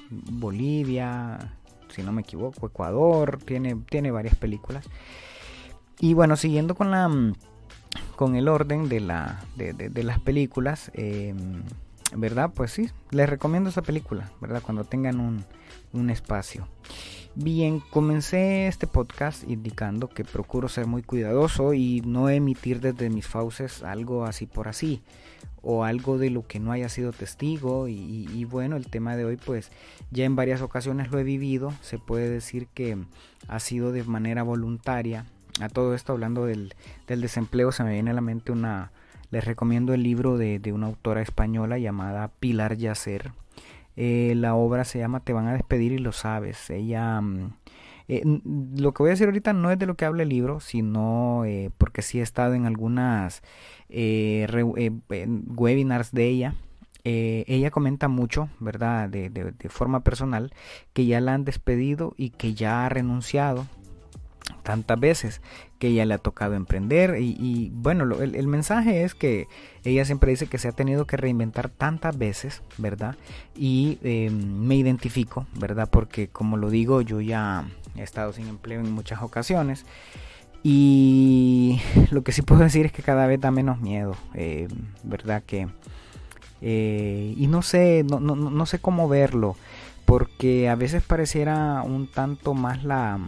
Bolivia, 0.09 1.53
si 1.89 2.03
no 2.03 2.11
me 2.11 2.21
equivoco, 2.21 2.67
Ecuador, 2.67 3.39
tiene, 3.43 3.75
tiene 3.89 4.11
varias 4.11 4.35
películas. 4.35 4.85
Y 5.99 6.13
bueno, 6.13 6.35
siguiendo 6.35 6.75
con 6.75 6.91
la 6.91 7.09
con 8.15 8.35
el 8.35 8.47
orden 8.47 8.89
de, 8.89 8.99
la, 8.99 9.43
de, 9.55 10.03
las 10.03 10.19
películas, 10.19 10.91
em, 10.93 11.63
¿verdad? 12.15 12.51
Pues 12.53 12.71
sí, 12.71 12.89
les 13.11 13.29
recomiendo 13.29 13.69
esa 13.69 13.81
película, 13.81 14.31
¿verdad? 14.41 14.61
Cuando 14.61 14.83
tengan 14.83 15.19
un, 15.19 16.09
espacio. 16.09 16.67
Bien, 17.37 17.81
comencé 17.81 18.67
este 18.67 18.87
podcast 18.87 19.43
indicando 19.49 20.07
que 20.07 20.23
procuro 20.23 20.69
ser 20.69 20.87
muy 20.87 21.03
cuidadoso 21.03 21.73
y 21.73 22.01
no 22.05 22.29
emitir 22.29 22.79
desde 22.79 23.09
mis 23.09 23.27
fauces 23.27 23.83
algo 23.83 24.23
así 24.23 24.45
por 24.45 24.69
así 24.69 25.01
o 25.61 25.83
algo 25.83 26.17
de 26.17 26.29
lo 26.29 26.47
que 26.47 26.61
no 26.61 26.71
haya 26.71 26.87
sido 26.87 27.11
testigo. 27.11 27.89
Y, 27.89 28.45
bueno 28.45 28.77
el 28.77 28.87
tema 28.87 29.17
de 29.17 29.25
hoy 29.25 29.35
pues 29.35 29.69
ya 30.11 30.23
en 30.23 30.37
varias 30.37 30.61
ocasiones 30.61 31.11
lo 31.11 31.19
he 31.19 31.25
vivido. 31.25 31.73
Se 31.81 31.99
puede 31.99 32.29
decir 32.29 32.67
que 32.73 32.97
ha 33.49 33.59
sido 33.59 33.91
de 33.91 34.05
manera 34.05 34.43
voluntaria. 34.43 35.25
A 35.59 35.67
todo 35.67 35.93
esto 35.93 36.13
hablando 36.13 36.45
del, 36.45 36.73
desempleo 37.05 37.73
se 37.73 37.83
me 37.83 37.91
viene 37.91 38.11
a 38.11 38.15
la 38.15 38.21
mente 38.21 38.53
una 38.53 38.93
les 39.29 39.43
recomiendo 39.43 39.93
el 39.93 40.03
libro 40.03 40.37
de, 40.37 40.61
una 40.71 40.87
autora 40.87 41.21
española 41.21 41.79
llamada 41.79 42.29
Pilar 42.39 42.77
Yacer 42.77 43.31
eh, 43.95 44.33
la 44.35 44.55
obra 44.55 44.83
se 44.83 44.99
llama 44.99 45.21
Te 45.21 45.33
van 45.33 45.47
a 45.47 45.53
despedir 45.53 45.91
y 45.91 45.97
lo 45.97 46.11
sabes 46.11 46.69
ella 46.69 47.21
mm, 47.21 47.51
eh, 48.07 48.21
lo 48.23 48.93
que 48.93 49.03
voy 49.03 49.09
a 49.09 49.13
decir 49.13 49.25
ahorita 49.25 49.53
no 49.53 49.71
es 49.71 49.79
de 49.79 49.85
lo 49.85 49.95
que 49.95 50.05
habla 50.05 50.23
el 50.23 50.29
libro, 50.29 50.59
sino 50.59 51.43
eh, 51.45 51.71
porque 51.77 52.01
sí 52.01 52.19
he 52.19 52.23
estado 52.23 52.53
en 52.53 52.65
algunas 52.65 53.41
eh, 53.89 54.47
webinars 55.55 56.11
de 56.11 56.27
ella. 56.27 56.55
ella 57.03 57.71
comenta 57.71 58.07
mucho, 58.07 58.49
¿verdad? 58.59 59.09
De, 59.09 59.29
de, 59.29 59.69
forma 59.69 60.01
personal, 60.01 60.53
que 60.93 61.05
ya 61.05 61.19
la 61.21 61.33
han 61.33 61.45
despedido 61.45 62.13
y 62.17 62.31
que 62.31 62.53
ya 62.53 62.85
ha 62.85 62.89
renunciado 62.89 63.65
tantas 64.65 64.99
veces 64.99 65.41
que 65.79 65.87
ella 65.87 66.05
le 66.05 66.15
ha 66.15 66.17
tocado 66.17 66.55
emprender 66.55 67.15
y, 67.19 67.71
bueno 67.73 68.03
el, 68.21 68.47
mensaje 68.47 69.03
es 69.03 69.15
que 69.15 69.47
ella 69.85 70.03
siempre 70.03 70.31
dice 70.31 70.47
que 70.47 70.57
se 70.57 70.67
ha 70.67 70.73
tenido 70.73 71.05
que 71.05 71.15
reinventar 71.15 71.69
tantas 71.69 72.17
veces 72.17 72.63
verdad 72.77 73.15
y 73.55 73.97
me 74.01 74.75
identifico 74.75 75.47
verdad 75.57 75.89
porque 75.89 76.27
como 76.27 76.57
lo 76.57 76.69
digo 76.69 77.01
yo 77.01 77.21
ya 77.21 77.65
He 77.97 78.03
estado 78.03 78.33
sin 78.33 78.47
empleo 78.47 78.81
en 78.81 78.91
muchas 78.91 79.21
ocasiones. 79.21 79.85
Y 80.63 81.79
lo 82.11 82.23
que 82.23 82.31
sí 82.31 82.41
puedo 82.41 82.61
decir 82.61 82.87
es 82.87 82.91
que 82.91 83.03
cada 83.03 83.27
vez 83.27 83.39
da 83.39 83.51
menos 83.51 83.79
miedo. 83.79 84.15
Eh, 84.33 84.67
¿Verdad? 85.03 85.43
Que... 85.45 85.67
Eh, 86.61 87.33
y 87.37 87.47
no 87.47 87.61
sé, 87.61 88.03
no, 88.03 88.19
no, 88.19 88.35
no 88.35 88.65
sé 88.65 88.79
cómo 88.79 89.07
verlo. 89.07 89.55
Porque 90.05 90.69
a 90.69 90.75
veces 90.75 91.03
pareciera 91.03 91.81
un 91.83 92.07
tanto 92.07 92.53
más 92.53 92.83
la... 92.83 93.19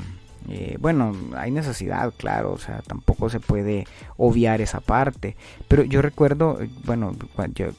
Eh, 0.50 0.78
bueno, 0.80 1.14
hay 1.36 1.52
necesidad, 1.52 2.14
claro, 2.16 2.54
o 2.54 2.58
sea, 2.58 2.82
tampoco 2.86 3.30
se 3.30 3.40
puede 3.40 3.86
obviar 4.16 4.62
esa 4.62 4.80
parte. 4.80 5.36
Pero 5.68 5.84
yo 5.84 6.02
recuerdo, 6.02 6.60
bueno, 6.86 7.16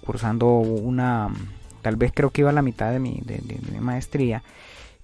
cursando 0.04 0.46
una, 0.48 1.28
tal 1.82 1.96
vez 1.96 2.12
creo 2.14 2.30
que 2.30 2.42
iba 2.42 2.50
a 2.50 2.54
la 2.54 2.62
mitad 2.62 2.92
de 2.92 2.98
mi, 2.98 3.20
de 3.24 3.80
maestría, 3.80 4.42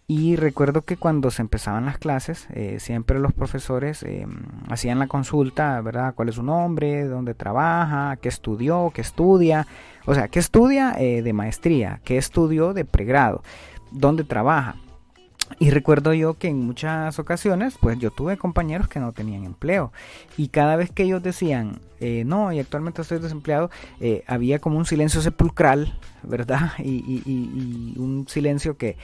y 0.07 0.37
recuerdo 0.37 0.83
que 0.83 0.99
cuando 0.99 1.31
se 1.31 1.41
empezaban 1.41 1.87
las 1.87 1.97
clases, 1.97 2.47
eh, 2.51 2.77
siempre 2.79 3.19
los 3.19 3.33
profesores 3.33 4.03
eh, 4.03 4.27
hacían 4.69 4.99
la 4.99 5.07
consulta, 5.07 5.81
¿verdad? 5.81 6.15
¿Cuál 6.15 6.29
es 6.29 6.35
su 6.35 6.43
nombre? 6.43 7.05
¿Dónde 7.05 7.33
trabaja? 7.33 8.17
¿Qué 8.17 8.29
estudió? 8.29 8.93
¿Qué 8.95 9.01
estudia? 9.01 9.67
O 10.05 10.15
sea, 10.15 10.29
¿qué 10.29 10.41
estudia 10.41 10.93
de 10.93 11.33
maestría? 11.33 12.01
¿Qué 12.05 12.19
estudió 12.19 12.75
de 12.75 12.85
pregrado? 12.85 13.43
¿Dónde 13.91 14.25
trabaja? 14.25 14.77
Y 15.59 15.71
recuerdo 15.71 16.15
yo 16.15 16.35
que 16.35 16.49
en 16.49 16.61
muchas 16.61 17.19
ocasiones, 17.19 17.77
pues 17.81 17.99
yo 17.99 18.11
tuve 18.11 18.37
compañeros 18.37 18.89
que 18.89 19.01
no 19.01 19.13
tenían 19.13 19.45
empleo. 19.45 19.93
Y 20.37 20.49
cada 20.49 20.77
vez 20.77 20.91
que 20.91 21.05
ellos 21.05 21.23
decían, 21.23 21.81
no, 22.25 22.53
y 22.53 22.61
actualmente 22.61 23.03
estoy 23.03 23.19
desempleado, 23.19 23.71
había 24.27 24.59
como 24.59 24.79
un 24.79 24.87
silencio 24.87 25.21
sepulcral, 25.21 25.99
¿verdad? 26.23 26.73
y, 26.79 27.95
un 27.99 28.27
silencio 28.29 28.77
que 28.77 28.97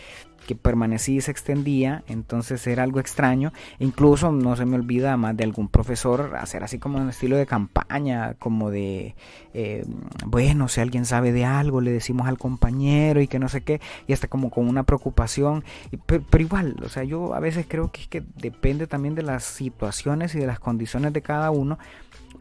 que 0.50 0.57
permanecía 0.57 1.14
y 1.14 1.21
se 1.21 1.30
extendía, 1.30 2.02
entonces 2.09 2.66
era 2.66 2.83
algo 2.83 2.99
extraño. 2.99 3.52
Incluso 3.78 4.33
no 4.33 4.57
se 4.57 4.66
me 4.66 4.75
olvida 4.75 5.16
más 5.16 5.37
de 5.37 5.45
algún 5.45 5.69
profesor 5.69 6.35
hacer 6.37 6.64
así 6.64 6.80
como 6.80 6.99
un 6.99 7.09
estilo 7.09 7.37
de 7.37 7.47
campaña, 7.47 8.35
como 8.35 8.69
de, 8.69 9.14
eh, 9.54 9.85
bueno, 10.26 10.66
si 10.66 10.80
alguien 10.80 11.04
sabe 11.04 11.30
de 11.30 11.45
algo, 11.45 11.80
le 11.80 11.92
decimos 11.92 12.26
al 12.26 12.37
compañero 12.37 13.21
y 13.21 13.28
que 13.28 13.38
no 13.38 13.49
sé 13.49 13.61
qué, 13.61 13.80
y 14.09 14.12
hasta 14.12 14.26
como 14.26 14.50
con 14.50 14.66
una 14.66 14.83
preocupación. 14.83 15.62
Pero, 16.07 16.42
igual, 16.42 16.75
o 16.85 16.88
sea, 16.88 17.04
yo 17.04 17.33
a 17.33 17.38
veces 17.38 17.66
creo 17.69 17.92
que 17.92 18.00
es 18.00 18.09
que 18.09 18.25
depende 18.35 18.88
también 18.88 19.14
de 19.14 19.23
las 19.23 19.45
situaciones 19.45 20.35
y 20.35 20.40
de 20.40 20.49
las 20.49 20.59
condiciones 20.59 21.12
de 21.12 21.23
cada 21.23 21.52
uno. 21.52 21.78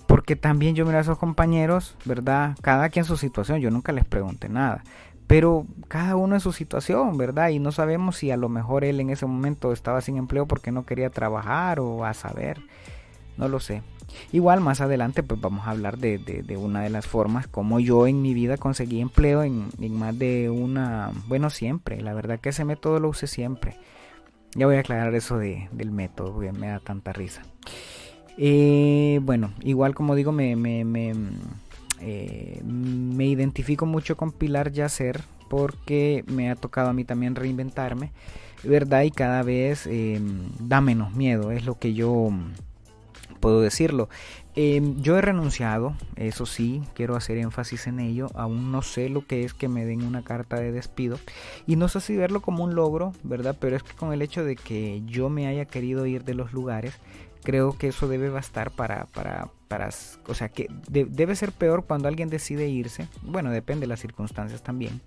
Porque 0.08 0.36
también 0.36 0.74
yo 0.74 0.86
miro 0.86 0.98
a 0.98 1.02
esos 1.02 1.20
compañeros, 1.20 1.96
¿verdad? 2.06 2.58
Cada 2.62 2.90
quien 2.90 3.06
su 3.06 3.18
situación, 3.18 3.60
yo 3.60 3.70
nunca 3.70 3.92
les 3.92 4.06
pregunté 4.06 4.50
nada 4.50 4.84
pero 5.30 5.68
cada 5.88 6.16
uno 6.16 6.34
en 6.34 6.42
su 6.42 6.52
situación, 6.52 7.16
¿verdad? 7.16 7.50
Y 7.50 7.60
no 7.60 7.72
sabemos 7.72 8.18
si 8.18 8.32
a 8.32 8.36
lo 8.36 8.50
mejor 8.50 8.84
él 8.84 9.00
en 9.00 9.12
ese 9.12 9.28
momento 9.28 9.72
estaba 9.72 10.02
sin 10.02 10.18
empleo 10.18 10.48
porque 10.48 10.72
no 10.72 10.88
quería 10.88 11.12
trabajar 11.12 11.80
o 11.80 12.04
a 12.04 12.16
saber, 12.16 12.60
no 13.38 13.48
lo 13.48 13.60
sé. 13.60 13.84
Igual 14.32 14.60
más 14.60 14.82
adelante 14.82 15.22
pues 15.22 15.40
vamos 15.40 15.68
a 15.68 15.70
hablar 15.70 16.00
de, 16.00 16.58
una 16.58 16.82
de 16.82 16.90
las 16.90 17.06
formas 17.06 17.46
como 17.46 17.80
yo 17.80 18.08
en 18.08 18.24
mi 18.24 18.34
vida 18.34 18.58
conseguí 18.58 19.02
empleo 19.02 19.44
en, 19.44 19.70
más 19.92 20.18
de 20.18 20.50
una, 20.50 21.12
bueno 21.28 21.52
siempre, 21.52 22.02
la 22.02 22.16
verdad 22.16 22.40
que 22.40 22.50
ese 22.50 22.66
método 22.66 23.00
lo 23.00 23.10
usé 23.10 23.28
siempre. 23.28 23.78
Ya 24.56 24.66
voy 24.66 24.78
a 24.78 24.80
aclarar 24.80 25.14
eso 25.14 25.38
de, 25.38 25.70
del 25.72 25.92
método, 25.92 26.34
porque 26.34 26.52
me 26.52 26.70
da 26.70 26.80
tanta 26.80 27.14
risa. 27.14 27.44
Eh, 28.36 29.20
bueno, 29.22 29.52
igual 29.62 29.94
como 29.94 30.16
digo, 30.16 30.32
me 30.32 30.56
eh, 32.02 32.62
me 32.64 33.26
identifico 33.26 33.86
mucho 33.86 34.18
con 34.18 34.32
Pilar 34.32 34.72
Yacer 34.72 35.22
porque 35.50 36.24
me 36.28 36.50
ha 36.50 36.56
tocado 36.56 36.90
a 36.90 36.94
mí 36.94 37.04
también 37.04 37.36
reinventarme, 37.36 38.12
¿verdad? 38.64 39.04
Y 39.04 39.12
cada 39.12 39.44
vez 39.44 39.88
em, 39.88 40.50
da 40.60 40.80
menos 40.82 41.14
miedo, 41.14 41.52
es 41.52 41.66
lo 41.66 41.78
que 41.80 41.94
yo 41.94 42.32
puedo 43.40 43.62
decirlo. 43.62 44.10
Em, 44.56 45.02
yo 45.02 45.18
he 45.18 45.22
renunciado, 45.22 45.96
eso 46.16 46.46
sí, 46.46 46.82
quiero 46.94 47.16
hacer 47.16 47.38
énfasis 47.38 47.88
en 47.88 48.00
ello, 48.00 48.28
aún 48.36 48.72
no 48.72 48.82
sé 48.82 49.10
lo 49.10 49.26
que 49.26 49.44
es 49.44 49.54
que 49.54 49.68
me 49.70 49.86
den 49.86 50.04
una 50.04 50.24
carta 50.24 50.58
de 50.58 50.72
despido 50.72 51.18
y 51.66 51.78
no 51.78 51.88
sé 51.88 52.02
si 52.02 52.18
verlo 52.18 52.42
como 52.42 52.64
un 52.64 52.76
logro, 52.76 53.14
¿verdad? 53.24 53.56
Pero 53.60 53.76
es 53.76 53.84
que 53.84 53.94
con 53.94 54.12
el 54.12 54.22
hecho 54.22 54.44
de 54.44 54.56
que 54.56 55.02
yo 55.06 55.30
me 55.30 55.48
haya 55.48 55.66
querido 55.66 56.06
ir 56.06 56.26
de 56.26 56.34
los 56.34 56.52
lugares, 56.52 56.96
creo 57.50 57.76
que 57.76 57.88
eso 57.88 58.08
debe 58.08 58.30
bastar 58.30 58.70
para, 58.70 59.06
para, 59.08 59.50
para 59.68 59.90
o 60.28 60.34
sea, 60.36 60.50
que 60.50 60.68
debe 60.88 61.36
ser 61.36 61.52
peor 61.52 61.86
cuando 61.86 62.08
alguien 62.08 62.30
decide 62.30 62.68
irse, 62.70 63.08
bueno, 63.24 63.50
depende 63.50 63.82
de 63.82 63.88
las 63.88 64.00
circunstancias 64.00 64.62
también. 64.62 65.02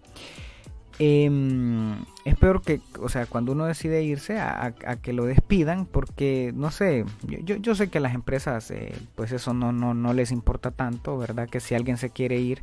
Em, 0.99 2.04
es 2.25 2.37
peor 2.37 2.62
que, 2.62 2.80
o 3.00 3.08
sea, 3.08 3.26
cuando 3.26 3.52
uno 3.52 3.66
decide 3.66 4.02
irse 4.02 4.40
a, 4.40 4.75
que 5.00 5.12
lo 5.12 5.25
despidan, 5.25 5.87
porque, 5.87 6.52
no 6.56 6.72
sé, 6.72 7.04
yo, 7.44 7.54
yo 7.56 7.76
sé 7.76 7.90
que 7.90 7.99
a 7.99 8.00
las 8.00 8.14
empresas, 8.14 8.72
eh, 8.72 8.92
pues 9.14 9.30
eso 9.30 9.54
no, 9.54 9.70
no, 9.70 9.94
no 9.94 10.12
les 10.12 10.32
importa 10.32 10.72
tanto, 10.72 11.16
¿verdad? 11.18 11.49
Que 11.49 11.61
si 11.61 11.76
alguien 11.76 11.96
se 11.96 12.11
quiere 12.11 12.38
ir, 12.40 12.62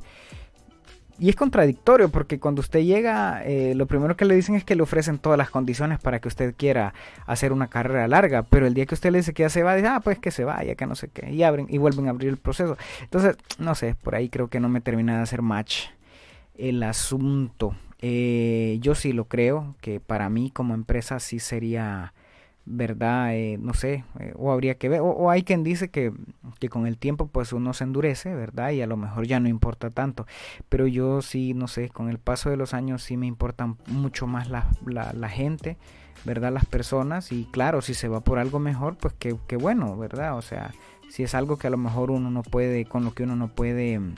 y 1.19 1.29
es 1.29 1.35
contradictorio 1.35 2.09
porque 2.09 2.39
cuando 2.39 2.61
usted 2.61 2.81
llega, 2.81 3.43
eh, 3.43 3.73
lo 3.75 3.85
primero 3.87 4.15
que 4.15 4.25
le 4.25 4.35
dicen 4.35 4.55
es 4.55 4.63
que 4.63 4.75
le 4.75 4.83
ofrecen 4.83 5.19
todas 5.19 5.37
las 5.37 5.49
condiciones 5.49 5.99
para 5.99 6.19
que 6.19 6.27
usted 6.27 6.55
quiera 6.57 6.93
hacer 7.25 7.51
una 7.51 7.67
carrera 7.67 8.07
larga, 8.07 8.43
pero 8.43 8.67
el 8.67 8.73
día 8.73 8.85
que 8.85 8.95
usted 8.95 9.11
le 9.11 9.19
dice 9.19 9.33
que 9.33 9.43
ya 9.43 9.49
se 9.49 9.63
va, 9.63 9.75
dice, 9.75 9.87
ah, 9.87 9.99
pues 10.01 10.19
que 10.19 10.31
se 10.31 10.45
vaya, 10.45 10.75
que 10.75 10.85
no 10.85 10.95
sé 10.95 11.09
qué, 11.09 11.31
y 11.31 11.43
abren 11.43 11.67
y 11.69 11.77
vuelven 11.77 12.07
a 12.07 12.11
abrir 12.11 12.29
el 12.29 12.37
proceso. 12.37 12.77
Entonces, 13.01 13.37
no 13.57 13.75
sé, 13.75 13.95
por 13.95 14.15
ahí 14.15 14.29
creo 14.29 14.47
que 14.47 14.59
no 14.59 14.69
me 14.69 14.81
termina 14.81 15.17
de 15.17 15.23
hacer 15.23 15.41
match 15.41 15.87
el 16.57 16.81
asunto. 16.83 17.75
Eh, 18.01 18.77
yo 18.81 18.95
sí 18.95 19.11
lo 19.11 19.25
creo, 19.25 19.75
que 19.81 19.99
para 19.99 20.29
mí 20.29 20.51
como 20.51 20.73
empresa 20.73 21.19
sí 21.19 21.39
sería 21.39 22.13
¿verdad? 22.69 23.33
Eh, 23.33 23.57
no 23.59 23.73
sé, 23.73 24.03
eh, 24.19 24.33
o 24.37 24.51
habría 24.51 24.75
que 24.75 24.89
ver, 24.89 25.01
o, 25.01 25.29
hay 25.31 25.41
quien 25.41 25.63
dice 25.63 25.89
que, 25.89 26.13
que, 26.59 26.69
con 26.69 26.85
el 26.85 26.97
tiempo 26.97 27.27
pues 27.27 27.51
uno 27.51 27.73
se 27.73 27.83
endurece, 27.83 28.35
¿verdad? 28.35 28.69
Y 28.69 28.81
a 28.81 28.87
lo 28.87 28.95
mejor 28.95 29.25
ya 29.25 29.39
no 29.39 29.49
importa 29.49 29.89
tanto, 29.89 30.27
pero 30.69 30.85
yo 30.85 31.23
sí, 31.23 31.55
no 31.55 31.67
sé, 31.67 31.89
con 31.89 32.09
el 32.09 32.19
paso 32.19 32.51
de 32.51 32.57
los 32.57 32.75
años 32.75 33.01
sí 33.01 33.17
me 33.17 33.25
importan 33.25 33.77
mucho 33.87 34.27
más 34.27 34.49
la, 34.49 34.69
la, 34.85 35.29
gente, 35.29 35.77
¿verdad? 36.25 36.53
Las 36.53 36.65
personas, 36.65 37.31
y 37.31 37.45
claro, 37.45 37.81
si 37.81 37.95
se 37.95 38.07
va 38.07 38.21
por 38.21 38.37
algo 38.37 38.59
mejor, 38.59 38.97
pues 38.97 39.15
que, 39.15 39.35
que, 39.47 39.57
bueno, 39.57 39.97
¿verdad? 39.97 40.37
O 40.37 40.43
sea, 40.43 40.71
si 41.09 41.23
es 41.23 41.33
algo 41.33 41.57
que 41.57 41.67
a 41.67 41.71
lo 41.71 41.77
mejor 41.77 42.11
uno 42.11 42.29
no 42.29 42.43
puede, 42.43 42.85
con 42.85 43.03
lo 43.03 43.13
que 43.15 43.23
uno 43.23 43.35
no 43.35 43.47
puede 43.47 43.97
mm, 43.97 44.13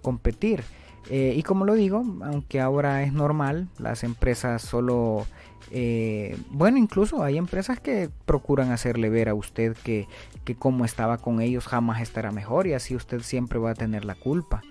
competir. 0.00 0.64
Eh, 1.10 1.34
y 1.36 1.42
como 1.42 1.64
lo 1.64 1.74
digo, 1.74 2.04
aunque 2.22 2.60
ahora 2.60 3.02
es 3.02 3.12
normal, 3.12 3.68
las 3.78 4.04
empresas 4.04 4.62
solo 4.62 5.26
eh, 5.70 6.36
bueno, 6.50 6.78
incluso 6.78 7.22
hay 7.22 7.38
empresas 7.38 7.78
que 7.78 8.10
procuran 8.26 8.72
hacerle 8.72 9.08
ver 9.08 9.28
a 9.28 9.34
usted 9.34 9.76
que, 9.76 10.08
que 10.44 10.54
como 10.54 10.84
estaba 10.84 11.18
con 11.18 11.40
ellos 11.40 11.66
jamás 11.66 12.00
estará 12.02 12.32
mejor 12.32 12.66
y 12.66 12.72
así 12.72 12.96
usted 12.96 13.20
siempre 13.20 13.58
va 13.58 13.70
a 13.70 13.74
tener 13.74 14.04
la 14.04 14.14
culpa. 14.14 14.62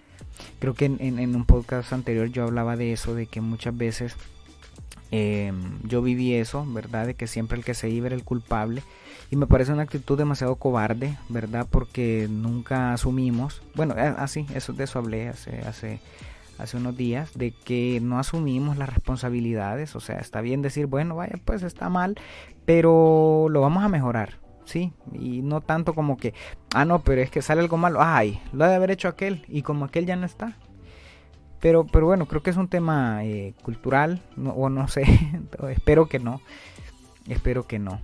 Creo 0.59 0.73
que 0.73 0.85
en, 0.85 1.35
un 1.35 1.45
podcast 1.45 1.93
anterior 1.93 2.27
yo 2.27 2.43
hablaba 2.43 2.75
de 2.75 2.93
eso, 2.93 3.15
de 3.15 3.27
que 3.27 3.41
muchas 3.41 3.75
veces 3.75 4.15
em, 5.11 5.79
yo 5.83 6.01
viví 6.01 6.33
eso, 6.33 6.65
¿verdad? 6.67 7.07
De 7.07 7.13
que 7.13 7.27
siempre 7.27 7.57
el 7.57 7.63
que 7.63 7.73
se 7.73 7.89
iba 7.89 8.07
era 8.07 8.15
el 8.15 8.23
culpable. 8.23 8.83
Y 9.31 9.35
me 9.35 9.47
parece 9.47 9.71
una 9.71 9.83
actitud 9.83 10.17
demasiado 10.17 10.55
cobarde, 10.55 11.17
¿verdad? 11.29 11.67
Porque 11.69 12.27
nunca 12.29 12.93
asumimos. 12.93 13.61
Bueno, 13.75 13.95
así, 14.17 14.45
eso, 14.53 14.73
de 14.73 14.85
eso 14.85 14.99
hablé 14.99 15.29
hace, 15.29 15.59
hace 15.59 15.99
hace 16.59 16.77
unos 16.77 16.95
días 16.95 17.37
de 17.37 17.51
que 17.51 17.99
no 18.01 18.19
asumimos 18.19 18.77
las 18.77 18.89
responsabilidades, 18.89 19.95
o 19.95 19.99
sea, 19.99 20.17
está 20.17 20.41
bien 20.41 20.61
decir, 20.61 20.85
bueno, 20.85 21.15
vaya, 21.15 21.39
pues 21.45 21.63
está 21.63 21.89
mal, 21.89 22.15
pero 22.65 23.47
lo 23.49 23.61
vamos 23.61 23.83
a 23.83 23.89
mejorar, 23.89 24.39
¿sí? 24.65 24.93
Y 25.13 25.41
no 25.41 25.61
tanto 25.61 25.95
como 25.95 26.17
que, 26.17 26.33
ah, 26.75 26.85
no, 26.85 27.01
pero 27.01 27.21
es 27.21 27.31
que 27.31 27.41
sale 27.41 27.61
algo 27.61 27.77
malo, 27.77 27.99
ay, 28.01 28.41
lo 28.51 28.65
ha 28.65 28.69
de 28.69 28.75
haber 28.75 28.91
hecho 28.91 29.07
aquel 29.07 29.45
y 29.47 29.61
como 29.61 29.85
aquel 29.85 30.05
ya 30.05 30.15
no 30.15 30.25
está. 30.25 30.57
Pero, 31.59 31.85
pero 31.85 32.05
bueno, 32.05 32.25
creo 32.25 32.41
que 32.41 32.51
es 32.51 32.57
un 32.57 32.69
tema 32.69 33.23
eh, 33.25 33.53
cultural, 33.63 34.21
o 34.37 34.69
no 34.69 34.87
sé, 34.87 35.03
espero 35.69 36.07
que 36.07 36.19
no, 36.19 36.41
espero 37.27 37.67
que 37.67 37.79
no. 37.79 38.01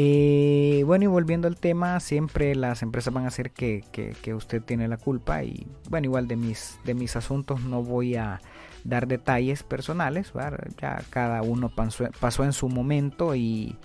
Eh, 0.00 0.84
bueno, 0.86 1.02
y 1.02 1.06
volviendo 1.08 1.48
al 1.48 1.56
tema, 1.56 1.98
siempre 1.98 2.54
las 2.54 2.82
empresas 2.82 3.12
van 3.12 3.24
a 3.24 3.28
hacer 3.28 3.50
que, 3.50 3.82
usted 4.32 4.62
tiene 4.62 4.86
la 4.86 4.96
culpa 4.96 5.42
y 5.42 5.66
bueno, 5.90 6.04
igual 6.04 6.28
de 6.28 6.36
mis, 6.36 6.78
de 6.84 6.94
mis 6.94 7.16
asuntos 7.16 7.62
no 7.62 7.82
voy 7.82 8.14
a 8.14 8.40
dar 8.84 9.08
detalles 9.08 9.64
personales, 9.64 10.32
ya 10.80 11.02
cada 11.10 11.42
uno 11.42 11.72
pasó, 11.74 12.44
en 12.44 12.52
su 12.52 12.68
momento 12.68 13.34
y, 13.34 13.76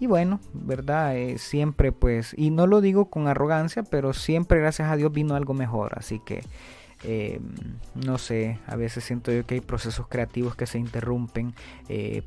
y 0.00 0.08
bueno, 0.08 0.40
¿verdad? 0.54 1.16
Eh, 1.16 1.38
siempre 1.38 1.92
pues, 1.92 2.34
y 2.36 2.50
no 2.50 2.66
lo 2.66 2.80
digo 2.80 3.04
con 3.04 3.28
arrogancia, 3.28 3.84
pero 3.84 4.12
siempre 4.12 4.58
gracias 4.58 4.90
a 4.90 4.96
Dios 4.96 5.12
vino 5.12 5.36
algo 5.36 5.54
mejor, 5.54 5.92
así 5.96 6.18
que... 6.18 6.42
Eh, 7.02 7.40
no 7.94 8.18
sé, 8.18 8.58
a 8.66 8.76
veces 8.76 9.04
siento 9.04 9.32
yo 9.32 9.46
que 9.46 9.54
hay 9.54 9.60
procesos 9.62 10.06
creativos 10.06 10.54
que 10.54 10.66
se 10.66 10.78
interrumpen 10.78 11.54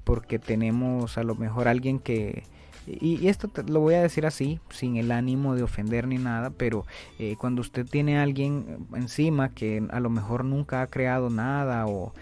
porque 0.04 0.40
tenemos 0.40 1.20
a 1.20 1.24
lo 1.24 1.36
mejor 1.36 1.68
alguien 1.68 2.00
que, 2.00 2.42
y, 2.86 3.28
esto 3.28 3.50
lo 3.68 3.80
voy 3.80 3.96
a 3.96 4.02
decir 4.02 4.26
así, 4.26 4.60
sin 4.70 4.98
el 4.98 5.12
ánimo 5.12 5.56
de 5.56 5.64
ofender 5.64 6.08
ni 6.08 6.18
nada, 6.18 6.50
pero 6.50 6.86
eh, 7.20 7.36
cuando 7.38 7.62
usted 7.62 7.86
tiene 7.86 8.18
a 8.18 8.24
alguien 8.24 8.88
encima 8.96 9.50
que 9.50 9.86
a 9.90 10.00
lo 10.00 10.10
mejor 10.10 10.44
nunca 10.44 10.82
ha 10.82 10.88
creado 10.88 11.30
nada 11.30 11.88
o, 11.88 12.14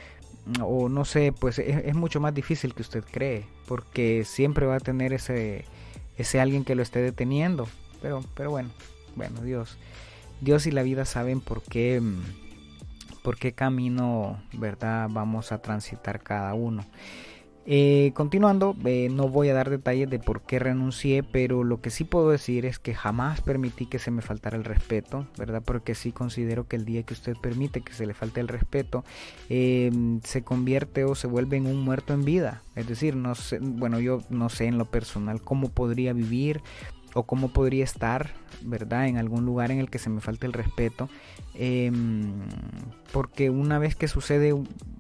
o 0.62 0.90
no 0.90 1.06
sé, 1.06 1.34
pues 1.38 1.60
es, 1.60 1.96
mucho 1.96 2.20
más 2.20 2.34
difícil 2.34 2.74
que 2.74 2.82
usted 2.82 3.04
cree, 3.04 3.46
porque 3.68 4.24
siempre 4.26 4.66
va 4.66 4.76
a 4.76 4.80
tener 4.80 5.14
ese, 5.14 5.66
ese 6.18 6.40
alguien 6.40 6.64
que 6.64 6.76
lo 6.76 6.84
esté 6.84 7.02
deteniendo. 7.02 7.68
Pero, 8.02 8.24
pero 8.36 8.52
bueno, 8.52 8.70
bueno, 9.16 9.42
Dios, 9.42 9.78
Dios 10.42 10.66
y 10.68 10.72
la 10.72 10.84
vida 10.84 11.06
saben 11.06 11.42
por 11.42 11.62
qué, 11.62 12.02
por 13.24 13.38
qué 13.38 13.54
camino, 13.54 14.42
¿verdad? 14.54 15.08
Vamos 15.12 15.52
a 15.52 15.60
transitar 15.60 16.22
cada 16.22 16.54
uno. 16.54 16.86
Eh, 17.68 18.12
continuando, 18.16 18.76
eh, 18.86 19.10
no 19.12 19.28
voy 19.28 19.50
a 19.50 19.54
dar 19.54 19.70
detalles 19.70 20.10
de 20.10 20.18
por 20.18 20.42
qué 20.42 20.58
renuncié, 20.58 21.22
pero 21.22 21.64
lo 21.64 21.80
que 21.80 21.92
sí 21.92 22.04
puedo 22.04 22.32
decir 22.32 22.66
es 22.66 22.80
que 22.80 22.96
jamás 22.96 23.42
permití 23.42 23.86
que 23.86 24.00
se 24.00 24.10
me 24.10 24.24
faltara 24.24 24.58
el 24.58 24.64
respeto, 24.64 25.28
¿verdad? 25.38 25.62
Porque 25.64 25.94
sí 25.94 26.12
considero 26.12 26.68
que 26.68 26.76
el 26.76 26.86
día 26.86 27.04
que 27.04 27.14
usted 27.14 27.36
permite 27.40 27.82
que 27.82 27.94
se 27.94 28.08
le 28.08 28.16
falte 28.16 28.40
el 28.42 28.48
respeto, 28.48 29.06
em, 29.48 30.22
se 30.24 30.44
convierte 30.44 31.04
o 31.04 31.14
se 31.14 31.28
vuelve 31.28 31.58
en 31.58 31.68
un 31.68 31.84
muerto 31.84 32.14
en 32.14 32.26
vida. 32.26 32.64
Es 32.76 32.88
decir, 32.88 33.16
no 33.16 33.36
sé, 33.36 33.60
bueno, 33.62 34.00
yo 34.00 34.22
no 34.30 34.50
sé 34.50 34.66
en 34.66 34.80
lo 34.80 34.86
personal 34.86 35.42
cómo 35.42 35.70
podría 35.70 36.14
vivir 36.14 36.62
o 37.14 37.24
cómo 37.24 37.50
podría 37.54 37.84
estar, 37.84 38.32
¿verdad? 38.64 39.08
En 39.08 39.18
algún 39.18 39.46
lugar 39.46 39.70
en 39.70 39.80
el 39.80 39.90
que 39.90 40.00
se 40.00 40.10
me 40.10 40.22
falte 40.22 40.48
el 40.48 40.54
respeto. 40.54 41.10
Em, 41.54 42.34
porque 43.12 43.52
una 43.52 43.78
vez 43.78 43.96
que 43.96 44.08
sucede, 44.08 44.54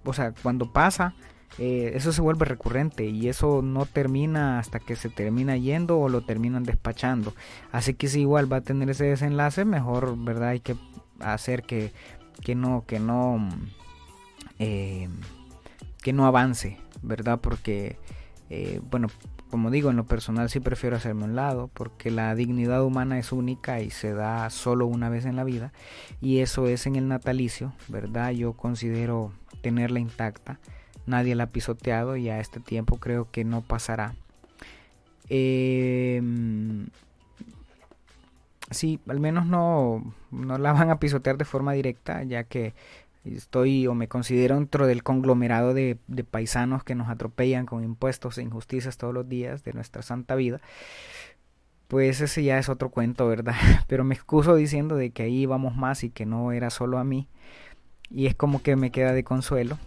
o 0.04 0.14
sea, 0.14 0.34
cuando 0.44 0.72
pasa, 0.72 1.16
eh, 1.58 1.92
eso 1.96 2.14
se 2.14 2.22
vuelve 2.22 2.46
recurrente 2.46 3.06
y 3.06 3.28
eso 3.28 3.62
no 3.62 3.86
termina 3.86 4.60
hasta 4.60 4.80
que 4.80 4.96
se 4.96 5.10
termina 5.10 5.58
yendo 5.58 6.00
o 6.00 6.10
lo 6.10 6.22
terminan 6.22 6.64
despachando. 6.64 7.34
Así 7.72 7.94
que 7.94 8.08
si 8.08 8.22
igual 8.22 8.52
va 8.52 8.58
a 8.58 8.62
tener 8.62 8.90
ese 8.90 9.06
desenlace, 9.06 9.66
mejor, 9.66 10.18
¿verdad? 10.18 10.50
Hay 10.50 10.60
que 10.62 10.76
hacer 11.20 11.64
que, 11.64 11.92
que 12.42 12.56
no, 12.56 12.86
que 12.88 13.00
no, 13.00 13.50
eh, 14.60 15.10
que 16.02 16.14
no 16.14 16.26
avance, 16.26 16.78
¿verdad? 17.02 17.40
Porque, 17.42 17.98
eh, 18.50 18.80
bueno, 18.90 19.08
como 19.50 19.70
digo, 19.70 19.90
en 19.90 19.98
lo 19.98 20.06
personal 20.06 20.50
sí 20.50 20.62
prefiero 20.62 20.96
hacerme 20.96 21.26
un 21.26 21.36
lado, 21.36 21.70
porque 21.74 22.12
la 22.12 22.34
dignidad 22.34 22.84
humana 22.84 23.20
es 23.20 23.34
única 23.34 23.82
y 23.82 23.90
se 23.90 24.14
da 24.14 24.50
solo 24.50 24.88
una 24.88 25.10
vez 25.10 25.26
en 25.26 25.36
la 25.36 25.44
vida, 25.44 25.74
y 26.22 26.40
eso 26.40 26.68
es 26.68 26.88
en 26.88 26.96
el 26.96 27.10
natalicio, 27.10 27.74
¿verdad? 27.90 28.32
Yo 28.32 28.54
considero 28.54 29.34
tenerla 29.62 30.00
intacta 30.00 30.60
nadie 31.06 31.36
la 31.36 31.46
ha 31.46 31.48
pisoteado 31.48 32.16
y 32.16 32.30
a 32.30 32.40
este 32.40 32.60
tiempo 32.60 32.98
creo 32.98 33.30
que 33.32 33.44
no 33.44 33.62
pasará. 33.62 34.16
Em, 35.30 36.88
sí, 38.70 39.00
al 39.08 39.20
menos 39.20 39.46
no, 39.46 40.14
no 40.32 40.58
la 40.58 40.74
van 40.74 40.90
a 40.90 41.00
pisotear 41.00 41.38
de 41.38 41.46
forma 41.46 41.74
directa, 41.74 42.24
ya 42.24 42.44
que 42.44 42.74
estoy 43.26 43.88
o 43.88 43.94
me 43.94 44.08
considero 44.08 44.56
dentro 44.56 44.88
del 44.88 45.04
conglomerado 45.04 45.74
de, 45.74 45.98
de, 46.08 46.24
paisanos 46.24 46.84
que 46.84 46.96
nos 46.96 47.10
atropellan 47.10 47.66
con 47.66 47.84
impuestos 47.84 48.38
e 48.38 48.42
injusticias 48.42 48.98
todos 48.98 49.14
los 49.14 49.30
días 49.30 49.64
de 49.64 49.74
nuestra 49.74 50.02
santa 50.02 50.36
vida. 50.36 50.60
Pues 51.88 52.22
ese 52.22 52.44
ya 52.44 52.58
es 52.58 52.70
otro 52.70 52.90
cuento, 52.90 53.28
¿verdad? 53.28 53.56
Pero 53.88 54.04
me 54.04 54.16
excuso 54.16 54.56
diciendo 54.56 54.96
de 54.96 55.12
que 55.12 55.24
ahí 55.24 55.46
vamos 55.46 55.76
más 55.76 56.04
y 56.04 56.10
que 56.10 56.26
no 56.26 56.52
era 56.52 56.70
solo 56.70 56.98
a 56.98 57.04
mí. 57.04 57.28
Y 58.14 58.26
es 58.28 58.36
como 58.36 58.62
que 58.62 58.76
me 58.76 58.92
queda 58.92 59.14
de 59.14 59.24
consuelo. 59.24 59.78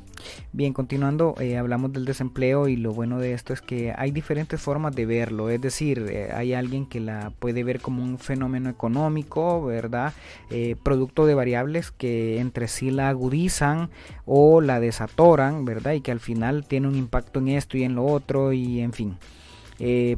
Bien, 0.52 0.72
continuando, 0.72 1.34
eh, 1.40 1.56
hablamos 1.56 1.92
del 1.92 2.04
desempleo 2.04 2.68
y 2.68 2.76
lo 2.76 2.92
bueno 2.92 3.18
de 3.18 3.32
esto 3.32 3.52
es 3.52 3.60
que 3.60 3.92
hay 3.96 4.10
diferentes 4.10 4.60
formas 4.60 4.94
de 4.94 5.06
verlo, 5.06 5.50
es 5.50 5.60
decir, 5.60 6.06
eh, 6.08 6.30
hay 6.32 6.54
alguien 6.54 6.86
que 6.86 7.00
la 7.00 7.30
puede 7.38 7.64
ver 7.64 7.80
como 7.80 8.02
un 8.02 8.18
fenómeno 8.18 8.70
económico, 8.70 9.64
¿verdad? 9.64 10.12
Eh, 10.50 10.76
producto 10.82 11.26
de 11.26 11.34
variables 11.34 11.90
que 11.90 12.38
entre 12.40 12.68
sí 12.68 12.90
la 12.90 13.08
agudizan 13.08 13.90
o 14.24 14.60
la 14.60 14.80
desatoran, 14.80 15.64
¿verdad? 15.64 15.92
Y 15.92 16.00
que 16.00 16.12
al 16.12 16.20
final 16.20 16.64
tiene 16.66 16.88
un 16.88 16.96
impacto 16.96 17.40
en 17.40 17.48
esto 17.48 17.76
y 17.76 17.84
en 17.84 17.94
lo 17.94 18.04
otro 18.04 18.52
y 18.52 18.80
en 18.80 18.92
fin. 18.92 19.16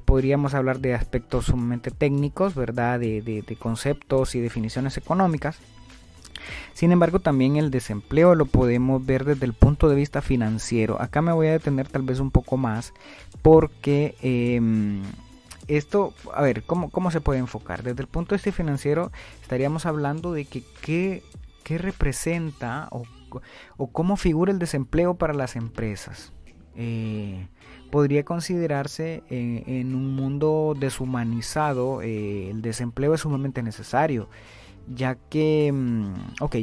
podríamos 0.05 0.55
hablar 0.55 0.81
de 0.81 0.95
aspectos 0.95 1.47
sumamente 1.47 1.91
técnicos, 1.91 2.55
¿verdad? 2.55 3.01
de 3.01 3.57
conceptos 3.59 4.35
y 4.35 4.41
definiciones 4.41 4.97
económicas. 4.99 5.59
Sin 6.73 6.93
embargo, 6.93 7.21
también 7.21 7.57
el 7.57 7.71
desempleo 7.71 8.35
lo 8.35 8.47
podemos 8.47 9.05
ver 9.05 9.25
desde 9.25 9.47
el 9.47 9.53
punto 9.53 9.89
de 9.89 9.97
vista 9.97 10.23
financiero. 10.23 11.01
Acá 11.01 11.23
me 11.23 11.33
voy 11.33 11.49
a 11.49 11.53
detener 11.53 11.89
tal 11.89 12.03
vez 12.03 12.21
un 12.21 12.31
poco 12.31 12.57
más 12.57 12.93
porque 13.43 14.15
em, 14.23 15.03
esto, 15.69 16.15
a 16.35 16.43
ver, 16.43 16.63
¿cómo, 16.65 16.91
¿cómo, 16.91 17.11
se 17.11 17.21
puede 17.21 17.41
enfocar? 17.41 17.83
Desde 17.83 18.03
el 18.03 18.09
punto 18.09 18.31
de 18.31 18.37
vista 18.37 18.53
financiero 18.53 19.11
estaríamos 19.43 19.87
hablando 19.87 20.33
de 20.33 20.45
que 20.45 20.63
qué, 20.83 21.23
representa 21.79 22.89
o, 22.91 23.05
cómo 23.91 24.17
figura 24.17 24.53
el 24.53 24.59
desempleo 24.59 25.15
para 25.15 25.35
las 25.35 25.57
empresas. 25.57 26.33
Eh, 26.77 27.49
podría 27.91 28.25
considerarse 28.25 29.23
eh, 29.31 29.65
en, 29.67 29.95
un 29.95 30.15
mundo 30.15 30.75
deshumanizado, 30.79 32.03
eh, 32.03 32.51
el 32.51 32.63
desempleo 32.63 33.15
es 33.15 33.23
sumamente 33.23 33.63
necesario 33.63 34.29
ya 34.89 35.17
que, 35.29 35.73
mm, 35.73 36.43
ok, 36.43 36.57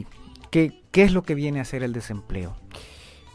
¿qué, 0.52 0.82
¿qué, 0.92 1.04
es 1.04 1.14
lo 1.14 1.24
que 1.24 1.36
viene 1.36 1.60
a 1.60 1.66
ser 1.66 1.84
el 1.84 1.94
desempleo? 1.94 2.56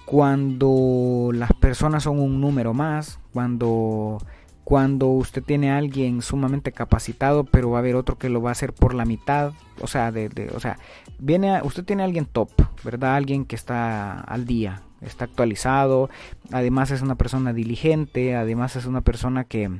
Cuando 0.06 1.30
las 1.34 1.52
personas 1.52 2.04
son 2.04 2.18
un 2.18 2.40
número 2.40 2.72
más, 2.72 3.20
cuando, 3.32 4.18
cuando 4.64 5.08
usted 5.08 5.42
tiene 5.42 5.70
a 5.70 5.78
alguien 5.78 6.22
sumamente 6.22 6.72
capacitado, 6.72 7.44
pero 7.44 7.70
va 7.70 7.78
a 7.78 7.80
haber 7.80 7.96
otro 7.96 8.16
que 8.18 8.30
lo 8.30 8.40
va 8.40 8.50
a 8.50 8.52
hacer 8.52 8.72
por 8.72 8.94
la 8.94 9.04
mitad, 9.04 9.52
o 9.80 9.86
sea, 9.86 10.10
de, 10.10 10.50
o 10.54 10.60
sea 10.60 10.78
viene 11.18 11.60
usted 11.62 11.84
tiene 11.84 12.02
a 12.02 12.06
alguien 12.06 12.26
top, 12.26 12.50
¿verdad? 12.84 13.16
Alguien 13.16 13.44
que 13.44 13.56
está 13.56 14.20
al 14.20 14.46
día, 14.46 14.82
está 15.02 15.26
actualizado, 15.26 16.08
además 16.52 16.90
es 16.90 17.02
una 17.02 17.16
persona 17.16 17.52
diligente, 17.52 18.34
además 18.34 18.76
es 18.76 18.86
una 18.86 19.02
persona 19.02 19.44
que... 19.44 19.70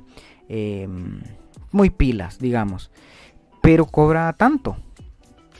Eh, 0.51 0.89
muy 1.73 1.91
pilas, 1.91 2.39
digamos, 2.39 2.91
pero 3.63 3.87
cobra 3.87 4.33
tanto, 4.33 4.77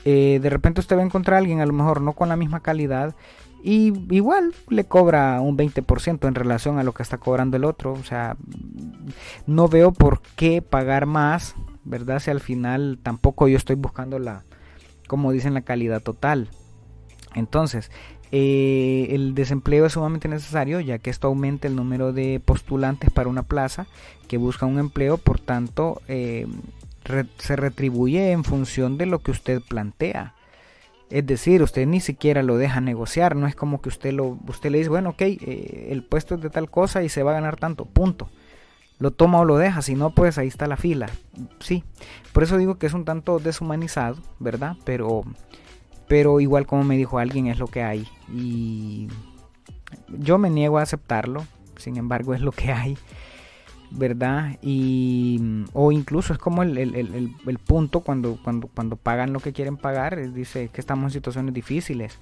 eh, 0.05 0.39
de 0.41 0.49
repente 0.49 0.81
usted 0.81 0.97
va 0.97 1.01
a 1.01 1.05
encontrar 1.05 1.35
a 1.35 1.39
alguien 1.39 1.61
a 1.61 1.65
lo 1.65 1.73
mejor 1.73 2.01
no 2.01 2.13
con 2.13 2.29
la 2.29 2.35
misma 2.35 2.61
calidad 2.61 3.15
y 3.61 3.93
igual 4.13 4.53
le 4.69 4.85
cobra 4.85 5.41
un 5.41 5.57
20% 5.57 6.27
en 6.27 6.35
relación 6.35 6.79
a 6.79 6.83
lo 6.83 6.93
que 6.93 7.03
está 7.03 7.17
cobrando 7.17 7.57
el 7.57 7.65
otro. 7.65 7.93
O 7.93 8.03
sea, 8.03 8.37
no 9.47 9.67
veo 9.67 9.91
por 9.91 10.21
qué 10.35 10.61
pagar 10.61 11.05
más, 11.05 11.55
¿verdad? 11.83 12.19
Si 12.19 12.31
al 12.31 12.39
final 12.39 12.99
tampoco 13.03 13.47
yo 13.47 13.57
estoy 13.57 13.75
buscando 13.75 14.17
la, 14.17 14.43
como 15.07 15.31
dicen, 15.31 15.53
la 15.53 15.61
calidad 15.61 16.01
total. 16.01 16.49
Entonces, 17.35 17.91
eh, 18.31 19.07
el 19.11 19.35
desempleo 19.35 19.85
es 19.85 19.93
sumamente 19.93 20.27
necesario 20.27 20.79
ya 20.79 20.99
que 20.99 21.09
esto 21.09 21.27
aumenta 21.27 21.67
el 21.67 21.75
número 21.75 22.13
de 22.13 22.39
postulantes 22.39 23.09
para 23.09 23.27
una 23.27 23.43
plaza 23.43 23.87
que 24.27 24.37
busca 24.37 24.67
un 24.67 24.79
empleo, 24.79 25.17
por 25.17 25.39
tanto, 25.39 26.01
eh, 26.07 26.47
se 27.37 27.55
retribuye 27.55 28.31
en 28.31 28.43
función 28.43 28.97
de 28.97 29.05
lo 29.05 29.19
que 29.19 29.31
usted 29.31 29.61
plantea. 29.61 30.33
Es 31.09 31.25
decir, 31.25 31.63
usted 31.63 31.87
ni 31.87 32.01
siquiera 32.01 32.43
lo 32.43 32.57
deja 32.57 32.81
negociar, 32.81 33.35
no 33.35 33.47
es 33.47 33.55
como 33.55 33.81
que 33.81 33.89
usted, 33.89 34.13
lo, 34.13 34.37
usted 34.47 34.69
le 34.69 34.77
dice, 34.77 34.89
bueno, 34.89 35.11
ok, 35.11 35.21
eh, 35.21 35.87
el 35.89 36.03
puesto 36.03 36.35
es 36.35 36.41
de 36.41 36.51
tal 36.51 36.69
cosa 36.69 37.01
y 37.01 37.09
se 37.09 37.23
va 37.23 37.31
a 37.31 37.35
ganar 37.35 37.55
tanto, 37.57 37.85
punto. 37.85 38.29
Lo 38.99 39.11
toma 39.11 39.39
o 39.39 39.45
lo 39.45 39.57
deja, 39.57 39.81
si 39.81 39.95
no, 39.95 40.11
pues 40.11 40.37
ahí 40.37 40.47
está 40.47 40.67
la 40.67 40.77
fila. 40.77 41.09
Sí, 41.59 41.83
por 42.31 42.43
eso 42.43 42.57
digo 42.57 42.77
que 42.77 42.85
es 42.85 42.93
un 42.93 43.05
tanto 43.05 43.39
deshumanizado, 43.39 44.17
¿verdad? 44.39 44.75
Pero, 44.83 45.23
pero 46.07 46.39
igual 46.41 46.67
como 46.67 46.83
me 46.83 46.97
dijo 46.97 47.17
alguien 47.17 47.47
es 47.47 47.57
lo 47.59 47.67
que 47.67 47.81
hay 47.81 48.07
y 48.31 49.07
yo 50.09 50.37
me 50.37 50.49
niego 50.49 50.77
a 50.77 50.83
aceptarlo, 50.83 51.45
sin 51.77 51.97
embargo 51.97 52.33
es 52.33 52.41
lo 52.41 52.51
que 52.51 52.71
hay. 52.71 52.97
¿Verdad? 53.91 54.57
Y, 54.61 55.65
o 55.73 55.91
incluso 55.91 56.33
es 56.33 56.39
como 56.39 56.63
el, 56.63 56.77
el, 56.77 56.95
el, 56.95 57.35
el, 57.45 57.57
punto 57.59 58.01
cuando, 58.01 58.37
cuando, 58.43 58.67
cuando 58.67 58.95
pagan 58.95 59.33
lo 59.33 59.39
que 59.39 59.53
quieren 59.53 59.77
pagar, 59.77 60.31
dice 60.33 60.69
que 60.71 60.81
estamos 60.81 61.05
en 61.05 61.11
situaciones 61.11 61.53
difíciles 61.53 62.19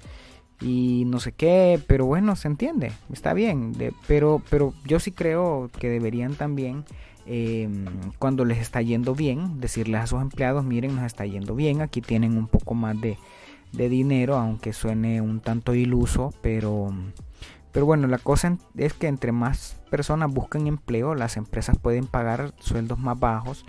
y 0.60 1.04
no 1.06 1.20
sé 1.20 1.32
qué, 1.32 1.80
pero 1.86 2.06
bueno, 2.06 2.34
se 2.36 2.48
entiende, 2.48 2.92
está 3.12 3.32
bien, 3.32 3.72
pero, 4.06 4.42
pero 4.50 4.74
yo 4.84 4.98
sí 4.98 5.12
creo 5.12 5.70
que 5.78 5.88
deberían 5.88 6.34
también, 6.34 6.84
em, 7.26 7.84
cuando 8.18 8.44
les 8.44 8.58
está 8.58 8.82
yendo 8.82 9.14
bien, 9.14 9.60
decirles 9.60 10.00
a 10.00 10.06
sus 10.06 10.20
empleados, 10.20 10.64
miren, 10.64 10.96
nos 10.96 11.04
está 11.04 11.26
yendo 11.26 11.54
bien, 11.54 11.80
aquí 11.80 12.00
tienen 12.00 12.36
un 12.36 12.48
poco 12.48 12.74
más 12.74 13.00
de, 13.00 13.18
de 13.72 13.88
dinero, 13.88 14.36
aunque 14.36 14.72
suene 14.72 15.20
un 15.20 15.40
tanto 15.40 15.74
iluso, 15.74 16.34
pero, 16.40 16.92
pero 17.72 17.86
bueno, 17.86 18.06
la 18.06 18.18
cosa 18.18 18.56
es 18.76 18.92
que 18.94 19.06
entre 19.06 19.32
más 19.32 19.80
personas 19.90 20.32
busquen 20.32 20.66
empleo, 20.66 21.14
las 21.14 21.36
empresas 21.36 21.78
pueden 21.78 22.06
pagar 22.06 22.52
sueldos 22.58 22.98
más 22.98 23.18
bajos. 23.18 23.64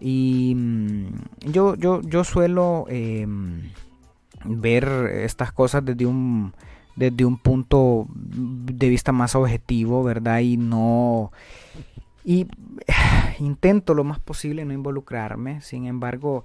Y 0.00 0.54
mm, 0.56 1.50
yo, 1.50 1.74
yo, 1.76 2.00
yo 2.02 2.24
suelo... 2.24 2.86
Eh, 2.88 3.26
ver 4.44 4.84
estas 5.12 5.52
cosas 5.52 5.84
desde 5.84 6.06
un 6.06 6.54
desde 6.96 7.24
un 7.24 7.38
punto 7.38 8.06
de 8.10 8.88
vista 8.88 9.12
más 9.12 9.34
objetivo, 9.34 10.02
¿verdad? 10.02 10.40
Y 10.40 10.56
no 10.56 11.32
y 12.24 12.46
intento 13.38 13.94
lo 13.94 14.04
más 14.04 14.18
posible 14.18 14.64
no 14.64 14.74
involucrarme. 14.74 15.60
Sin 15.62 15.86
embargo, 15.86 16.44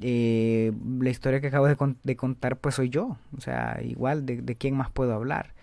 eh, 0.00 0.72
la 1.00 1.10
historia 1.10 1.40
que 1.40 1.48
acabo 1.48 1.66
de, 1.66 2.16
contar, 2.16 2.58
pues 2.58 2.76
soy 2.76 2.88
yo. 2.88 3.16
O 3.36 3.40
sea, 3.40 3.80
igual 3.82 4.26
de 4.26 4.56
quién 4.56 4.76
más 4.76 4.90
puedo 4.90 5.12
hablar. 5.14 5.55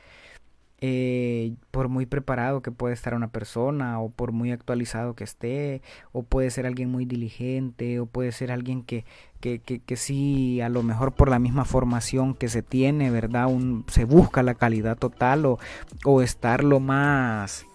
Eh, 0.85 1.53
por 1.71 1.87
muy 1.87 2.05
preparado 2.05 2.61
que 2.61 2.69
puede 2.69 2.93
estar 2.93 3.13
una 3.13 3.29
persona 3.29 4.01
o 4.01 4.09
por 4.09 4.33
muy 4.33 4.51
actualizado 4.51 5.15
que 5.15 5.23
esté 5.23 5.81
o 6.11 6.23
puede 6.23 6.49
ser 6.49 6.65
alguien 6.65 6.91
muy 6.91 7.05
diligente 7.05 8.01
o 8.01 8.05
puede 8.05 8.33
ser 8.33 8.51
alguien 8.51 8.83
que, 8.83 9.05
que, 9.39 9.59
que, 9.61 9.95
sí 9.95 10.59
a 10.59 10.67
lo 10.67 10.83
mejor 10.83 11.13
por 11.13 11.29
la 11.29 11.39
misma 11.39 11.63
formación 11.63 12.33
que 12.33 12.49
se 12.49 12.63
tiene 12.63 13.11
verdad 13.11 13.47
Un, 13.47 13.85
se 13.87 14.03
busca 14.03 14.43
la 14.43 14.55
calidad 14.55 14.97
total 14.97 15.45
o, 15.45 15.57
o 16.03 16.21
estar 16.21 16.65
lo 16.65 16.81
más 16.81 17.65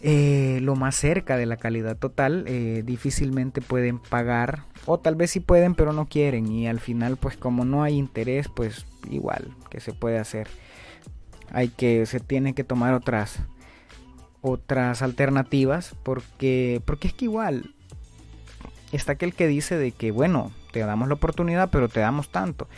eh, 0.00 0.58
lo 0.62 0.74
más 0.74 0.96
cerca 0.96 1.36
de 1.36 1.46
la 1.46 1.58
calidad 1.58 1.96
total 1.96 2.42
eh, 2.48 2.82
difícilmente 2.84 3.60
pueden 3.60 4.00
pagar 4.00 4.64
o 4.84 4.98
tal 4.98 5.14
vez 5.14 5.30
sí 5.30 5.38
pueden 5.38 5.76
pero 5.76 5.92
no 5.92 6.06
quieren 6.06 6.50
y 6.50 6.66
al 6.66 6.80
final 6.80 7.18
pues 7.18 7.36
como 7.36 7.64
no 7.64 7.84
hay 7.84 7.94
interés 7.94 8.48
pues 8.48 8.84
igual 9.08 9.54
que 9.70 9.78
se 9.78 9.92
puede 9.92 10.18
hacer 10.18 10.48
hay 11.52 11.68
que 11.68 12.06
se 12.06 12.20
tienen 12.20 12.54
que 12.54 12.64
tomar 12.64 12.94
otras 12.94 13.38
otras 14.42 15.02
alternativas 15.02 15.94
porque 16.02 16.80
porque 16.84 17.08
es 17.08 17.14
que 17.14 17.24
igual 17.24 17.74
está 18.92 19.12
aquel 19.12 19.34
que 19.34 19.46
dice 19.46 19.76
de 19.76 19.92
que 19.92 20.10
bueno 20.10 20.52
te 20.72 20.80
damos 20.80 21.08
la 21.08 21.14
oportunidad 21.14 21.70
pero 21.70 21.88
te 21.88 22.00
damos 22.00 22.28
tanto. 22.28 22.68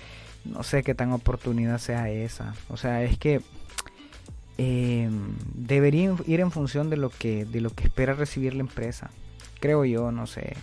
No 0.44 0.62
sé 0.62 0.83
qué 0.83 0.94
tan 0.94 1.12
oportunidad 1.12 1.78
sea 1.78 2.09
esa. 2.09 2.54
O 2.68 2.76
sea 2.76 3.02
es 3.02 3.18
que 3.18 3.42
eh, 4.57 5.11
debería 5.54 6.14
ir 6.26 6.40
en 6.40 6.50
función 6.50 6.90
de 6.90 6.96
lo 6.96 7.11
que 7.11 7.44
de 7.44 7.61
lo 7.61 7.70
que 7.70 7.85
espera 7.85 8.14
recibir 8.14 8.54
la 8.54 8.61
empresa. 8.61 9.11
Creo 9.61 9.85
yo 9.85 10.12
no 10.12 10.26
sé 10.26 10.57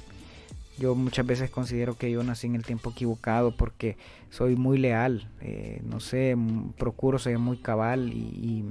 yo 0.78 0.96
muchas 0.96 1.26
veces 1.26 1.50
considero 1.50 1.98
que 1.98 2.12
yo 2.12 2.24
nací 2.24 2.48
en 2.48 2.56
el 2.56 2.66
tiempo 2.66 2.92
equivocado 2.92 3.56
porque 3.56 3.98
soy 4.30 4.56
muy 4.56 4.78
leal, 4.78 5.30
eh, 5.42 5.82
no 5.86 6.00
sé, 6.00 6.36
procuro 6.78 7.20
ser 7.20 7.40
muy 7.40 7.58
cabal 7.58 8.12
y, 8.14 8.66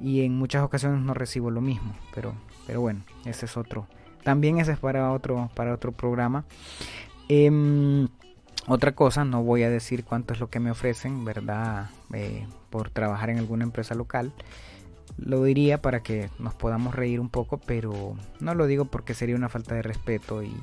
y, 0.00 0.22
en 0.22 0.36
muchas 0.36 0.62
ocasiones 0.62 1.00
no 1.02 1.14
recibo 1.14 1.50
lo 1.50 1.60
mismo, 1.60 1.96
pero, 2.14 2.34
pero 2.66 2.80
bueno, 2.80 3.02
ese 3.24 3.46
es 3.46 3.56
otro. 3.56 3.86
También 4.22 4.58
ese 4.58 4.72
es 4.72 4.78
para 4.78 5.12
otro, 5.12 5.50
para 5.54 5.74
otro 5.74 5.92
programa. 5.92 6.44
Em, 7.28 8.08
otra 8.66 8.92
cosa, 8.92 9.24
no 9.24 9.42
voy 9.42 9.62
a 9.62 9.70
decir 9.70 10.04
cuánto 10.04 10.34
es 10.34 10.40
lo 10.40 10.48
que 10.48 10.60
me 10.60 10.70
ofrecen, 10.70 11.24
¿verdad? 11.24 11.90
Eh, 12.12 12.46
por 12.70 12.90
trabajar 12.90 13.30
en 13.30 13.38
alguna 13.38 13.64
empresa 13.64 13.94
local. 13.94 14.32
Lo 15.16 15.44
diría 15.44 15.82
para 15.82 16.02
que 16.02 16.30
nos 16.38 16.54
podamos 16.54 16.94
reír 16.94 17.20
un 17.20 17.28
poco, 17.28 17.58
pero 17.58 18.16
no 18.40 18.54
lo 18.54 18.66
digo 18.66 18.86
porque 18.86 19.14
sería 19.14 19.36
una 19.36 19.48
falta 19.48 19.74
de 19.74 19.82
respeto 19.82 20.42
y, 20.42 20.54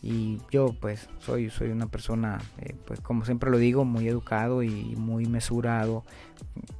y 0.00 0.38
yo 0.50 0.74
pues 0.80 1.08
soy 1.18 1.50
soy 1.50 1.70
una 1.70 1.86
persona 1.86 2.38
eh, 2.58 2.74
pues 2.86 3.00
como 3.00 3.24
siempre 3.24 3.50
lo 3.50 3.58
digo 3.58 3.84
muy 3.84 4.06
educado 4.06 4.62
y 4.62 4.94
muy 4.96 5.26
mesurado. 5.26 6.04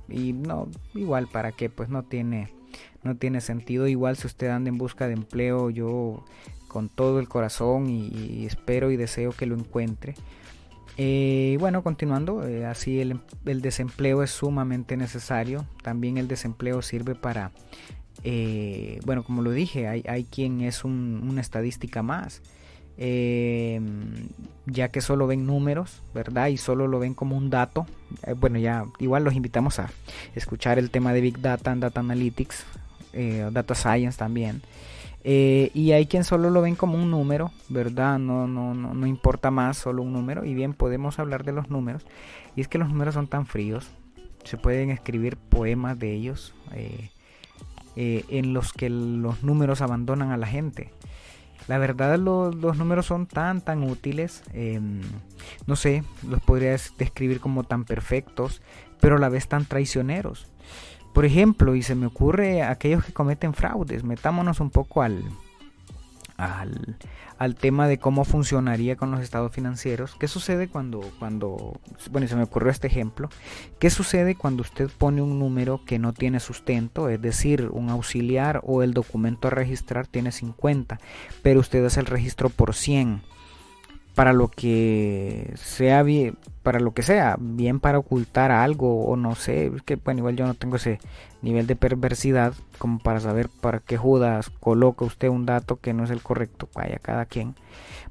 Y 0.09 0.33
no 0.33 0.69
igual 0.95 1.27
para 1.27 1.53
qué 1.53 1.69
pues 1.69 1.89
no 1.89 2.05
tiene 2.05 2.53
no 3.03 3.17
tiene 3.17 3.41
sentido. 3.41 3.89
Igual 3.89 4.17
si 4.17 4.27
usted 4.27 4.49
anda 4.49 4.69
en 4.69 4.79
busca 4.79 5.09
de 5.09 5.15
empleo 5.15 5.71
yo 5.71 6.25
con 6.69 6.89
todo 6.89 7.19
el 7.19 7.29
corazón 7.29 7.89
y, 7.89 8.45
espero 8.45 8.91
y 8.91 8.97
deseo 8.97 9.33
que 9.33 9.47
lo 9.47 9.57
encuentre. 9.57 10.15
Eh, 11.01 11.57
bueno 11.61 11.85
continuando 11.85 12.47
eh, 12.47 12.67
así 12.67 13.01
el, 13.01 13.21
el, 13.47 13.63
desempleo 13.63 14.23
es 14.23 14.31
sumamente 14.31 14.97
necesario. 14.97 15.67
También 15.83 16.19
el 16.19 16.29
desempleo 16.29 16.83
sirve 16.83 17.17
para 17.17 17.51
bueno 19.05 19.23
como 19.23 19.43
lo 19.43 19.53
dije 19.53 19.87
hay, 19.87 20.05
hay 20.09 20.25
quien 20.25 20.61
es 20.61 20.85
un, 20.85 21.25
una 21.29 21.41
estadística 21.41 22.03
más 22.03 22.43
eh, 23.01 23.81
ya 24.67 24.89
que 24.89 25.01
solo 25.01 25.29
ven 25.29 25.47
números, 25.47 26.03
¿verdad? 26.13 26.49
Y 26.49 26.57
solo 26.57 26.89
lo 26.89 26.99
ven 26.99 27.15
como 27.15 27.37
un 27.37 27.49
dato. 27.49 27.87
Eh, 28.27 28.33
bueno, 28.33 28.59
ya 28.59 28.87
igual 28.99 29.23
los 29.25 29.35
invitamos 29.35 29.79
a 29.79 29.91
escuchar 30.35 30.79
el 30.79 30.91
tema 30.91 31.13
de 31.13 31.21
Big 31.21 31.41
Data 31.41 31.75
Data 31.77 32.01
Analytics, 32.01 32.67
eh, 33.13 33.49
Data 33.53 33.75
Science 33.75 34.19
también. 34.19 34.63
y 35.25 35.93
hay 35.93 36.07
quien 36.07 36.25
solo 36.25 36.51
lo 36.51 36.63
ven 36.63 36.75
como 36.75 36.95
un 36.95 37.11
número, 37.11 37.53
¿verdad? 37.69 38.19
No, 38.19 38.49
no, 38.49 38.75
no, 38.75 38.95
no 38.95 39.07
importa 39.07 39.51
más, 39.51 39.79
solo 39.79 40.03
un 40.03 40.13
número. 40.13 40.45
Y 40.45 40.55
bien, 40.55 40.75
podemos 40.75 41.19
hablar 41.19 41.45
de 41.45 41.53
los 41.53 41.71
números. 41.71 42.05
Y 42.57 42.63
es 42.63 42.69
que 42.69 42.79
los 42.79 42.89
números 42.89 43.15
son 43.15 43.29
tan 43.29 43.47
fríos. 43.47 43.89
Se 44.45 44.57
pueden 44.57 44.91
escribir 44.91 45.37
poemas 45.37 45.99
de 45.99 46.15
ellos 46.15 46.55
en 47.95 48.55
los 48.55 48.73
que 48.73 48.89
los 48.91 49.43
números 49.43 49.83
abandonan 49.83 50.31
a 50.31 50.37
la 50.37 50.47
gente. 50.47 50.91
La 51.69 51.79
verdad 51.79 52.19
los, 52.19 52.55
números 52.77 53.07
son 53.07 53.27
tan, 53.27 53.61
tan 53.61 53.85
útiles. 53.85 54.43
Em, 54.53 55.03
no 55.67 55.77
sé, 55.77 56.03
los 56.27 56.41
podría 56.41 56.71
describir 56.99 57.41
como 57.41 57.65
tan 57.65 57.85
perfectos, 57.85 58.63
pero 59.01 59.17
a 59.17 59.19
la 59.19 59.29
vez 59.29 59.49
tan 59.49 59.67
traicioneros. 59.67 60.47
Por 61.13 61.25
ejemplo, 61.25 61.75
y 61.75 61.83
se 61.83 61.95
me 61.95 62.07
ocurre 62.07 62.63
aquellos 62.63 63.05
que 63.05 63.13
cometen 63.13 63.55
fraudes, 63.55 64.03
metámonos 64.03 64.61
un 64.61 64.71
poco 64.71 65.03
al, 65.03 65.23
al, 66.39 66.97
al, 67.37 67.55
tema 67.57 67.89
de 67.89 67.99
cómo 67.99 68.25
funcionaría 68.25 68.97
con 68.97 69.11
los 69.11 69.21
estados 69.21 69.53
financieros. 69.53 70.17
¿Qué 70.19 70.29
sucede 70.29 70.69
cuando, 70.69 71.01
cuando, 71.19 71.79
bueno, 72.11 72.27
se 72.27 72.37
me 72.37 72.45
ocurrió 72.45 72.71
este 72.71 72.87
ejemplo, 72.87 73.29
qué 73.79 73.91
sucede 73.91 74.37
cuando 74.37 74.63
usted 74.63 74.89
pone 74.97 75.21
un 75.21 75.39
número 75.39 75.85
que 75.85 75.99
no 75.99 76.15
tiene 76.15 76.41
sustento, 76.41 77.09
es 77.11 77.21
decir, 77.21 77.69
un 77.73 77.91
auxiliar 77.91 78.63
o 78.65 78.83
el 78.83 78.95
documento 78.95 79.49
a 79.49 79.51
registrar 79.51 80.07
tiene 80.07 80.33
50, 80.33 80.99
pero 81.43 81.61
usted 81.61 81.85
hace 81.85 82.01
el 82.01 82.07
registro 82.07 82.49
por 82.49 82.75
100? 82.75 83.21
Para 84.19 84.33
lo 84.33 84.49
que 84.49 85.53
sea 85.55 86.03
bien, 86.03 86.39
para 86.65 86.81
lo 86.81 86.93
que 86.93 87.03
sea, 87.03 87.37
bien 87.39 87.79
para 87.79 88.01
ocultar 88.01 88.51
algo 88.51 89.05
o 89.05 89.15
no 89.15 89.37
sé, 89.37 89.71
que 89.85 89.95
bueno, 89.95 90.19
igual 90.19 90.35
yo 90.35 90.45
no 90.45 90.55
tengo 90.55 90.75
ese 90.75 90.99
nivel 91.41 91.69
de 91.69 91.77
perversidad 91.77 92.53
como 92.79 92.99
para 92.99 93.21
saber 93.21 93.49
para 93.49 93.79
qué 93.79 93.97
Judas 93.97 94.51
coloca 94.59 95.05
usted 95.05 95.29
un 95.29 95.47
dato 95.47 95.77
que 95.77 95.95
no 95.95 96.03
es 96.03 96.11
el 96.11 96.21
correcto, 96.21 96.69
vaya 96.75 96.99
cada 97.01 97.27
quien. 97.27 97.55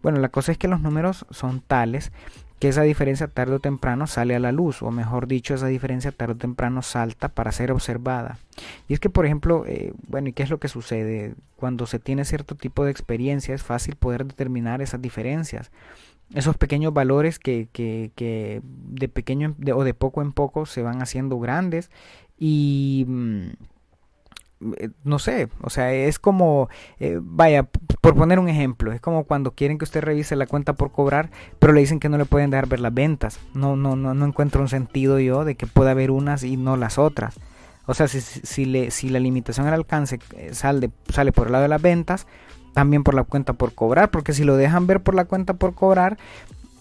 Bueno, 0.01 0.19
la 0.19 0.29
cosa 0.29 0.53
es 0.53 0.57
que 0.57 0.69
los 0.69 0.79
números 0.79 1.25
son 1.29 1.59
tales 1.59 2.13
que 2.59 2.69
esa 2.69 2.81
diferencia 2.81 3.27
tarde 3.27 3.55
o 3.55 3.59
temprano 3.59 4.07
sale 4.07 4.35
a 4.35 4.39
la 4.39 4.51
luz, 4.51 4.81
o 4.81 4.89
mejor 4.91 5.27
dicho, 5.27 5.53
esa 5.53 5.67
diferencia 5.67 6.11
tarde 6.11 6.33
o 6.33 6.37
temprano 6.37 6.81
salta 6.81 7.29
para 7.29 7.51
ser 7.51 7.71
observada. 7.71 8.39
Y 8.87 8.93
es 8.93 8.99
que, 8.99 9.09
por 9.09 9.25
ejemplo, 9.25 9.65
eh, 9.67 9.93
bueno, 10.07 10.29
¿y 10.29 10.33
qué 10.33 10.43
es 10.43 10.49
lo 10.49 10.59
que 10.59 10.67
sucede? 10.67 11.35
Cuando 11.55 11.85
se 11.85 11.99
tiene 11.99 12.25
cierto 12.25 12.55
tipo 12.55 12.83
de 12.83 12.91
experiencia 12.91 13.53
es 13.53 13.63
fácil 13.63 13.95
poder 13.95 14.25
determinar 14.25 14.81
esas 14.81 15.01
diferencias. 15.01 15.71
Esos 16.33 16.57
pequeños 16.57 16.93
valores 16.93 17.39
que, 17.39 17.69
que, 17.71 18.11
que 18.15 18.61
de 18.63 19.07
pequeño 19.07 19.55
o 19.73 19.83
de 19.83 19.93
poco 19.93 20.21
en 20.21 20.33
poco 20.33 20.65
se 20.65 20.81
van 20.81 21.01
haciendo 21.01 21.39
grandes 21.39 21.91
y... 22.37 23.05
Mm, 23.07 23.49
no 25.03 25.19
sé, 25.19 25.49
o 25.61 25.69
sea, 25.69 25.93
es 25.93 26.19
como, 26.19 26.69
eh, 26.99 27.19
vaya, 27.21 27.63
por 28.01 28.15
poner 28.15 28.39
un 28.39 28.49
ejemplo, 28.49 28.91
es 28.91 28.99
como 28.99 29.25
cuando 29.25 29.51
quieren 29.51 29.77
que 29.77 29.85
usted 29.85 30.01
revise 30.01 30.35
la 30.35 30.47
cuenta 30.47 30.73
por 30.73 30.91
cobrar, 30.91 31.29
pero 31.59 31.73
le 31.73 31.81
dicen 31.81 31.99
que 31.99 32.09
no 32.09 32.17
le 32.17 32.25
pueden 32.25 32.49
dejar 32.49 32.67
ver 32.67 32.79
las 32.79 32.93
ventas. 32.93 33.39
No, 33.53 33.75
no, 33.75 33.95
no, 33.95 34.13
no 34.13 34.25
encuentro 34.25 34.61
un 34.61 34.69
sentido 34.69 35.19
yo 35.19 35.45
de 35.45 35.55
que 35.55 35.67
pueda 35.67 35.91
haber 35.91 36.11
unas 36.11 36.43
y 36.43 36.57
no 36.57 36.77
las 36.77 36.97
otras. 36.97 37.39
O 37.85 37.93
sea, 37.93 38.07
si, 38.07 38.19
si, 38.19 38.65
le, 38.65 38.91
si 38.91 39.09
la 39.09 39.19
limitación 39.19 39.67
al 39.67 39.73
alcance 39.73 40.19
eh, 40.35 40.53
sale, 40.53 40.91
sale 41.09 41.31
por 41.31 41.47
el 41.47 41.53
lado 41.53 41.63
de 41.63 41.69
las 41.69 41.81
ventas, 41.81 42.27
también 42.73 43.03
por 43.03 43.13
la 43.13 43.23
cuenta 43.23 43.53
por 43.53 43.73
cobrar, 43.73 44.11
porque 44.11 44.33
si 44.33 44.43
lo 44.43 44.57
dejan 44.57 44.87
ver 44.87 45.01
por 45.01 45.15
la 45.15 45.25
cuenta 45.25 45.53
por 45.53 45.73
cobrar, 45.73 46.17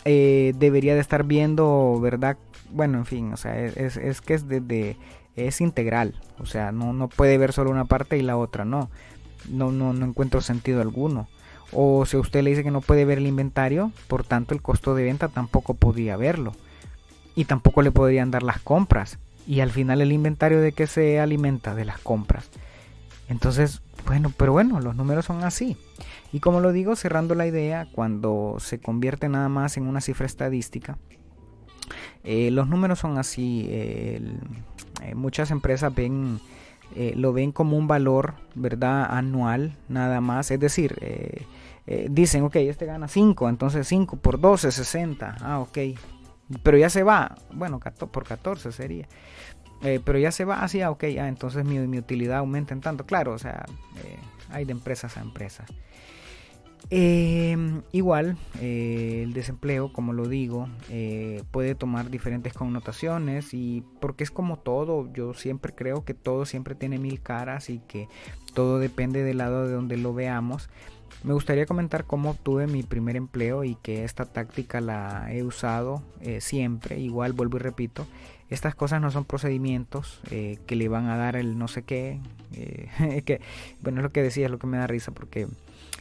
eh, 0.05 0.53
debería 0.59 0.95
de 0.95 1.01
estar 1.01 1.25
viendo, 1.25 1.99
¿verdad? 2.01 2.37
Bueno, 2.71 2.99
en 2.99 3.07
fin, 3.07 3.33
o 3.33 3.37
sea, 3.37 3.57
es, 3.59 3.97
es 3.97 4.21
que 4.21 4.35
es 4.35 4.49
desde 4.49 4.97
es 5.37 5.61
integral, 5.61 6.15
o 6.39 6.47
sea, 6.47 6.73
no, 6.73 6.93
no 6.93 7.09
puede 7.09 7.39
ver 7.39 7.53
solo 7.53 7.71
una 7.71 7.85
parte 7.85 8.19
y 8.19 8.23
la 8.23 8.37
otra 8.37 8.65
no. 8.65 8.91
No, 9.49 9.71
no, 9.71 9.93
no 9.93 10.07
encuentro 10.07 10.41
sentido 10.41 10.81
alguno. 10.81 11.29
O 11.73 12.07
si 12.07 12.17
usted 12.17 12.43
le 12.43 12.51
dice 12.51 12.65
que 12.65 12.71
no 12.71 12.81
puede 12.81 13.05
ver 13.05 13.19
el 13.19 13.27
inventario, 13.27 13.93
por 14.09 14.25
tanto 14.25 14.55
el 14.55 14.63
costo 14.63 14.95
de 14.95 15.05
venta 15.05 15.29
tampoco 15.29 15.75
podría 15.75 16.17
verlo. 16.17 16.53
Y 17.35 17.45
tampoco 17.45 17.83
le 17.83 17.93
podrían 17.93 18.31
dar 18.31 18.43
las 18.43 18.61
compras. 18.61 19.19
Y 19.47 19.61
al 19.61 19.71
final 19.71 20.01
el 20.01 20.13
inventario 20.13 20.61
de 20.61 20.73
qué 20.73 20.87
se 20.87 21.21
alimenta 21.21 21.75
de 21.75 21.85
las 21.85 21.99
compras. 21.99 22.49
Entonces, 23.29 23.83
bueno, 24.07 24.33
pero 24.37 24.53
bueno, 24.53 24.81
los 24.81 24.97
números 24.97 25.27
son 25.27 25.45
así. 25.45 25.77
Y 26.33 26.41
como 26.41 26.61
lo 26.61 26.73
digo, 26.73 26.97
cerrando 26.97 27.35
la 27.35 27.47
idea, 27.47 27.89
cuando 27.93 28.57
se 28.59 28.79
convierte 28.79 29.29
nada 29.29 29.49
más 29.49 29.77
en 29.77 29.87
una 29.87 30.01
cifra 30.01 30.27
estadística, 30.27 30.99
eh, 32.25 32.51
los 32.51 32.69
números 32.69 32.99
son 32.99 33.19
así. 33.19 33.69
Muchas 35.15 35.51
empresas 35.51 35.95
ven, 35.95 36.41
eh, 36.95 37.13
lo 37.17 37.33
ven 37.33 37.53
como 37.53 37.77
un 37.77 37.87
valor, 37.89 38.35
¿verdad? 38.55 39.07
Anual, 39.11 39.77
nada 39.89 40.21
más. 40.21 40.51
Es 40.51 40.61
decir, 40.61 40.99
dicen, 42.11 42.45
ok, 42.45 42.57
este 42.57 42.87
gana 42.87 43.09
5, 43.09 43.49
entonces 43.49 43.87
5 43.89 44.17
por 44.17 44.41
12, 44.41 44.73
60. 44.73 45.37
Ah, 45.41 45.61
ok. 45.61 45.79
Pero 46.63 46.79
ya 46.79 46.91
se 46.91 47.03
va. 47.03 47.37
Bueno, 47.53 47.81
por 47.81 48.25
14 48.25 48.73
sería. 48.73 49.09
pero 49.81 50.19
ya 50.19 50.33
se 50.33 50.45
va 50.45 50.63
así, 50.63 50.81
ah, 50.81 50.91
ok, 50.91 51.05
ah, 51.21 51.29
entonces 51.29 51.65
mi, 51.65 51.79
mi, 51.81 51.99
utilidad 51.99 52.39
aumenta 52.39 52.75
en 52.75 52.81
tanto. 52.81 53.07
Claro, 53.07 53.33
o 53.33 53.39
sea, 53.39 53.67
hay 54.51 54.65
de 54.65 54.73
empresas 54.73 55.17
a 55.17 55.21
empresas. 55.21 55.67
Em, 56.89 57.83
igual, 57.91 58.37
eh, 58.61 59.23
el 59.25 59.33
desempleo, 59.33 59.93
como 59.93 60.13
lo 60.13 60.29
digo, 60.29 60.69
eh, 60.89 61.43
puede 61.51 61.75
tomar 61.75 62.11
diferentes 62.11 62.53
connotaciones 62.53 63.55
y 63.55 63.83
porque 64.01 64.23
es 64.23 64.31
como 64.31 64.57
todo, 64.57 65.13
yo 65.13 65.35
siempre 65.35 65.75
creo 65.75 66.05
que 66.05 66.15
todo 66.15 66.47
siempre 66.47 66.77
tiene 66.77 66.99
mil 66.99 67.21
caras 67.21 67.71
y 67.71 67.81
que 67.81 68.09
todo 68.55 68.79
depende 68.79 69.25
del 69.25 69.39
lado 69.39 69.67
de 69.67 69.75
donde 69.75 69.97
lo 69.97 70.15
veamos. 70.15 70.71
Me 71.25 71.33
gustaría 71.33 71.67
comentar 71.67 72.05
cómo 72.05 72.31
obtuve 72.31 72.69
mi 72.69 72.85
primer 72.85 73.17
empleo 73.17 73.65
y 73.65 73.75
que 73.77 74.05
esta 74.05 74.25
táctica 74.25 74.81
la 74.81 75.33
he 75.33 75.43
usado 75.43 76.03
eh, 76.21 76.41
siempre. 76.41 77.01
Igual 77.01 77.33
vuelvo 77.33 77.57
y 77.57 77.61
repito, 77.61 78.07
estas 78.49 78.77
cosas 78.77 79.01
no 79.01 79.11
son 79.11 79.25
procedimientos 79.25 80.21
que 80.29 80.77
le 80.77 80.89
van 80.89 81.07
a 81.07 81.17
dar 81.17 81.35
el 81.35 81.59
no 81.59 81.67
sé 81.67 81.83
qué. 81.83 82.21
bueno, 83.83 83.99
es 83.99 84.03
lo 84.05 84.13
que 84.13 84.23
decía, 84.23 84.45
es 84.45 84.53
lo 84.53 84.61
que 84.61 84.69
me 84.69 84.79
da 84.79 84.87
risa 84.87 85.11
porque 85.11 85.49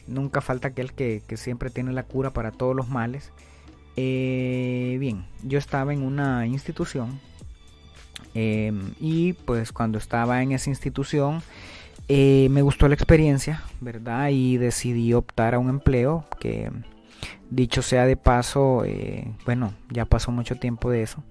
Nunca 0.06 0.40
falta 0.40 0.68
aquel 0.68 0.92
que, 0.92 1.22
siempre 1.36 1.70
tiene 1.70 1.92
la 1.92 2.04
cura 2.04 2.32
para 2.32 2.52
todos 2.52 2.74
los 2.74 2.88
males. 2.88 3.32
Eh, 3.96 4.96
bien, 5.00 5.26
yo 5.42 5.58
estaba 5.58 5.92
en 5.94 6.02
una 6.02 6.46
institución 6.46 7.18
em, 8.34 8.92
y 9.00 9.32
pues 9.32 9.72
cuando 9.72 9.96
estaba 9.96 10.42
en 10.42 10.52
esa 10.52 10.68
institución 10.68 11.42
eh, 12.08 12.48
me 12.50 12.62
gustó 12.62 12.88
la 12.88 12.94
experiencia, 12.94 13.62
¿verdad? 13.80 14.28
Y 14.30 14.58
decidí 14.58 15.12
optar 15.14 15.54
a 15.54 15.58
un 15.58 15.70
empleo 15.70 16.26
que 16.38 16.70
dicho 17.50 17.82
sea 17.82 18.06
de 18.06 18.16
paso, 18.16 18.84
eh, 18.84 19.32
bueno, 19.44 19.72
ya 19.90 20.04
pasó 20.04 20.30
mucho 20.30 20.56
tiempo 20.56 20.90
de 20.90 21.02
eso. 21.02 21.22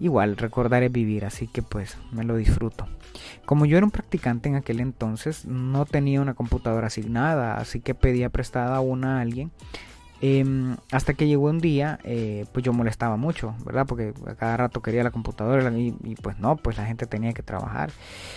Igual, 0.00 0.36
recordar 0.36 0.82
es 0.82 0.92
vivir, 0.92 1.24
así 1.24 1.48
que 1.48 1.62
pues 1.62 1.96
me 2.12 2.24
lo 2.24 2.36
disfruto. 2.36 2.86
Como 3.44 3.66
yo 3.66 3.76
era 3.76 3.86
un 3.86 3.90
practicante 3.90 4.48
en 4.48 4.54
aquel 4.54 4.80
entonces, 4.80 5.44
no 5.46 5.86
tenía 5.86 6.20
una 6.20 6.34
computadora 6.34 6.86
asignada, 6.86 7.56
así 7.56 7.80
que 7.80 7.94
pedía 7.94 8.28
prestada 8.28 8.80
una 8.80 9.18
a 9.18 9.20
alguien. 9.22 9.50
Em, 10.20 10.76
hasta 10.90 11.14
que 11.14 11.28
llegó 11.28 11.46
un 11.46 11.60
día, 11.60 12.00
eh, 12.02 12.44
pues 12.52 12.64
yo 12.64 12.72
molestaba 12.72 13.16
mucho, 13.16 13.54
¿verdad? 13.64 13.86
Porque 13.86 14.12
a 14.26 14.34
cada 14.34 14.56
rato 14.56 14.82
quería 14.82 15.04
la 15.04 15.12
computadora 15.12 15.70
y, 15.76 15.92
pues 16.20 16.38
no, 16.40 16.56
pues 16.56 16.76
la 16.76 16.86
gente 16.86 17.06
tenía 17.06 17.32
que 17.32 17.42
trabajar. 17.42 17.90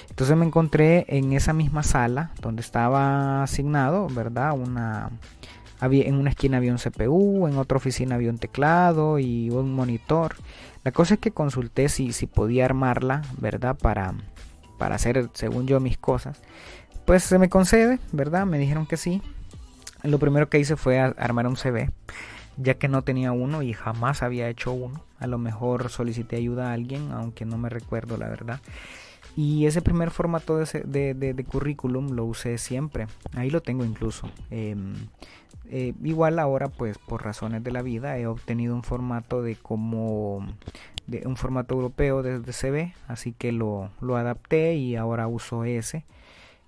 Entonces 0.10 0.38
me 0.38 0.46
encontré 0.46 1.06
en 1.08 1.34
esa 1.34 1.54
misma 1.54 1.82
sala 1.82 2.32
donde 2.40 2.62
estaba 2.62 3.42
asignado, 3.44 4.08
¿verdad? 4.10 4.54
Una, 4.54 5.10
había, 5.80 6.06
en 6.06 6.16
una 6.16 6.30
esquina 6.30 6.58
había 6.58 6.72
un 6.72 6.78
CPU, 6.78 7.48
en 7.48 7.58
otra 7.58 7.78
oficina 7.78 8.16
había 8.16 8.30
un 8.30 8.38
teclado 8.38 9.18
y 9.18 9.50
un 9.50 9.74
monitor. 9.74 10.36
La 10.84 10.92
cosa 10.92 11.16
es 11.16 11.20
que 11.20 11.32
consulté 11.32 11.90
si, 11.90 12.12
si 12.14 12.26
podía 12.28 12.66
armarla, 12.66 13.22
¿verdad? 13.38 13.78
Para, 13.78 14.16
para 14.78 14.96
hacer, 14.96 15.30
según 15.34 15.68
yo, 15.68 15.80
mis 15.80 15.98
cosas. 15.98 16.42
Pues 17.06 17.24
se 17.24 17.38
me 17.38 17.50
concede, 17.50 18.00
¿verdad? 18.12 18.46
Me 18.46 18.58
dijeron 18.58 18.86
que 18.86 18.98
sí. 18.98 19.22
Lo 20.04 20.18
primero 20.18 20.50
que 20.50 20.60
hice 20.60 20.76
fue 20.76 21.00
armar 21.00 21.46
un 21.46 21.56
CV, 21.56 21.92
ya 22.58 22.76
que 22.76 22.88
no 22.88 23.04
tenía 23.04 23.32
uno 23.32 23.62
y 23.62 23.74
jamás 23.74 24.24
había 24.24 24.50
hecho 24.50 24.72
uno. 24.72 25.04
A 25.20 25.28
lo 25.28 25.38
mejor 25.38 25.90
solicité 25.90 26.38
ayuda 26.38 26.70
a 26.70 26.74
alguien, 26.74 27.12
aunque 27.12 27.46
no 27.46 27.58
me 27.60 27.70
recuerdo 27.70 28.18
la 28.18 28.28
verdad. 28.28 28.60
Y 29.38 29.66
ese 29.66 29.82
primer 29.82 30.12
formato 30.12 30.58
de, 30.58 31.14
de, 31.14 31.44
currículum 31.46 32.12
lo 32.12 32.26
usé 32.26 32.58
siempre. 32.58 33.08
Ahí 33.36 33.50
lo 33.50 33.62
tengo 33.62 33.86
incluso. 33.86 34.30
Em, 34.50 34.96
eh, 35.72 35.94
igual 36.04 36.38
ahora, 36.38 36.68
pues 36.68 36.98
por 36.98 37.24
razones 37.24 37.64
de 37.64 37.72
la 37.72 37.82
vida, 37.82 38.18
he 38.18 38.28
obtenido 38.28 38.76
un 38.76 38.84
formato 38.84 39.42
de 39.42 39.56
como 39.56 40.46
un 41.26 41.36
formato 41.38 41.76
europeo 41.76 42.24
desde 42.24 42.52
CB, 42.54 42.94
así 43.08 43.34
que 43.34 43.52
lo, 43.52 43.90
lo 44.02 44.18
adapté 44.18 44.76
y 44.76 44.98
ahora 44.98 45.28
uso 45.28 45.64
ese. 45.64 46.06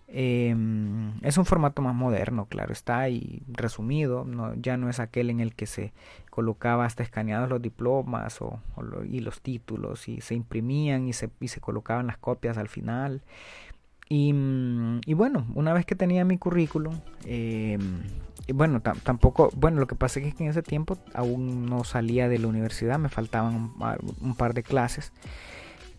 Em, 0.07 1.13
es 1.23 1.37
un 1.37 1.45
formato 1.45 1.81
más 1.81 1.95
moderno, 1.95 2.45
claro 2.45 2.71
está, 2.71 3.09
y 3.09 3.41
resumido, 3.47 4.25
no, 4.25 4.53
ya 4.55 4.77
no 4.77 4.89
es 4.89 4.99
aquel 4.99 5.29
en 5.31 5.39
el 5.39 5.55
que 5.55 5.65
se 5.65 5.91
colocaba 6.29 6.85
hasta 6.85 7.03
escaneados 7.03 7.49
los 7.49 7.61
diplomas 7.61 8.41
o, 8.41 8.59
y 9.09 9.21
los 9.21 9.41
títulos 9.41 10.07
y 10.07 10.21
se 10.21 10.35
imprimían 10.35 11.07
y 11.07 11.13
se, 11.13 11.29
y 11.39 11.47
se 11.47 11.61
colocaban 11.61 12.07
las 12.07 12.17
copias 12.17 12.57
al 12.57 12.69
final. 12.69 13.21
Y, 14.13 14.31
mm, 14.31 15.01
y 15.07 15.15
bueno, 15.15 15.47
una 15.55 15.73
vez 15.73 15.87
que 15.87 15.95
tenía 15.95 16.23
mi 16.23 16.37
currículum, 16.37 16.93
eh, 17.25 17.79
bueno, 18.53 18.79
tampoco, 18.79 19.49
bueno, 19.55 19.79
lo 19.79 19.87
que 19.87 19.95
pasa 19.95 20.19
es 20.19 20.35
que 20.35 20.43
en 20.43 20.51
ese 20.51 20.61
tiempo 20.61 20.99
aún 21.15 21.65
no 21.65 21.83
salía 21.83 22.29
de 22.29 22.37
la 22.37 22.45
universidad, 22.45 22.99
me 22.99 23.09
faltaban 23.09 23.71
un, 24.21 24.35
par 24.35 24.53
de 24.53 24.61
clases. 24.61 25.11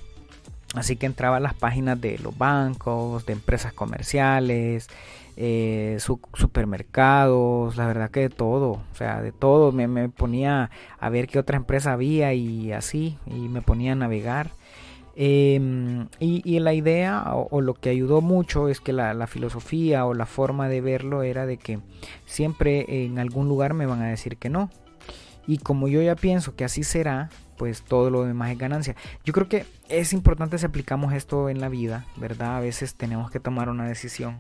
Así 0.75 0.95
que 0.97 1.07
entraba 1.07 1.39
a 1.39 1.41
las 1.41 1.55
páginas 1.55 2.01
de 2.01 2.19
los 2.19 2.39
bancos, 2.39 3.27
de 3.27 3.33
empresas 3.33 3.73
comerciales, 3.73 4.87
eh, 5.43 5.97
supermercados, 6.35 7.79
la 7.79 7.87
verdad 7.87 8.11
que 8.11 8.21
de 8.21 8.29
todo, 8.29 8.73
o 8.73 8.95
sea, 8.95 9.23
de 9.23 9.33
todo. 9.33 9.73
Me, 9.73 10.11
ponía 10.11 10.71
a 10.99 11.09
ver 11.09 11.29
qué 11.29 11.39
otra 11.39 11.57
empresa 11.57 11.95
había 11.95 12.35
y 12.35 12.73
así, 12.73 13.17
y 13.27 13.49
me 13.49 13.63
ponía 13.63 13.93
a 13.93 13.95
navegar. 13.95 14.51
Em, 15.17 16.09
y, 16.19 16.59
la 16.61 16.75
idea 16.75 17.25
o, 17.35 17.63
lo 17.63 17.73
que 17.73 17.89
ayudó 17.89 18.21
mucho 18.21 18.69
es 18.69 18.81
que 18.83 18.93
la, 18.93 19.27
filosofía 19.27 20.05
o 20.05 20.13
la 20.13 20.27
forma 20.27 20.69
de 20.69 20.83
verlo 20.83 21.23
era 21.23 21.47
de 21.47 21.57
que 21.57 21.79
siempre 22.27 23.05
en 23.07 23.19
algún 23.19 23.49
lugar 23.49 23.73
me 23.73 23.87
van 23.87 24.03
a 24.03 24.09
decir 24.09 24.37
que 24.37 24.51
no. 24.51 24.69
Y 25.47 25.57
como 25.57 25.89
yo 25.89 26.03
ya 26.03 26.17
pienso 26.17 26.55
que 26.55 26.65
así 26.65 26.85
será, 26.85 27.31
pues 27.57 27.83
todo 27.83 28.11
lo 28.11 28.25
demás 28.25 28.51
es 28.51 28.59
ganancia. 28.59 28.95
Yo 29.25 29.33
creo 29.33 29.49
que 29.49 29.65
es 29.89 30.13
importante 30.13 30.59
si 30.59 30.67
aplicamos 30.67 31.15
esto 31.15 31.49
en 31.49 31.63
la 31.63 31.71
vida, 31.71 32.05
¿verdad? 32.17 32.59
A 32.59 32.61
veces 32.61 32.95
tenemos 32.95 33.31
que 33.31 33.41
tomar 33.41 33.71
una 33.71 33.89
decisión 33.89 34.37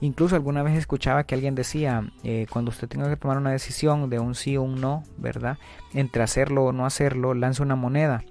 Incluso 0.00 0.36
alguna 0.36 0.62
vez 0.62 0.76
escuchaba 0.76 1.24
que 1.24 1.34
alguien 1.34 1.54
decía, 1.54 2.10
eh, 2.24 2.46
cuando 2.50 2.70
usted 2.70 2.88
tenga 2.88 3.08
que 3.08 3.16
tomar 3.16 3.38
una 3.38 3.50
decisión 3.50 4.10
de 4.10 4.18
un 4.18 4.34
sí 4.34 4.56
o 4.56 4.62
un 4.62 4.80
no, 4.80 5.02
¿verdad? 5.16 5.58
Entre 5.94 6.22
hacerlo 6.22 6.66
o 6.66 6.72
no 6.72 6.86
hacerlo, 6.86 7.34
lance 7.34 7.62
una 7.62 7.76
moneda. 7.76 8.24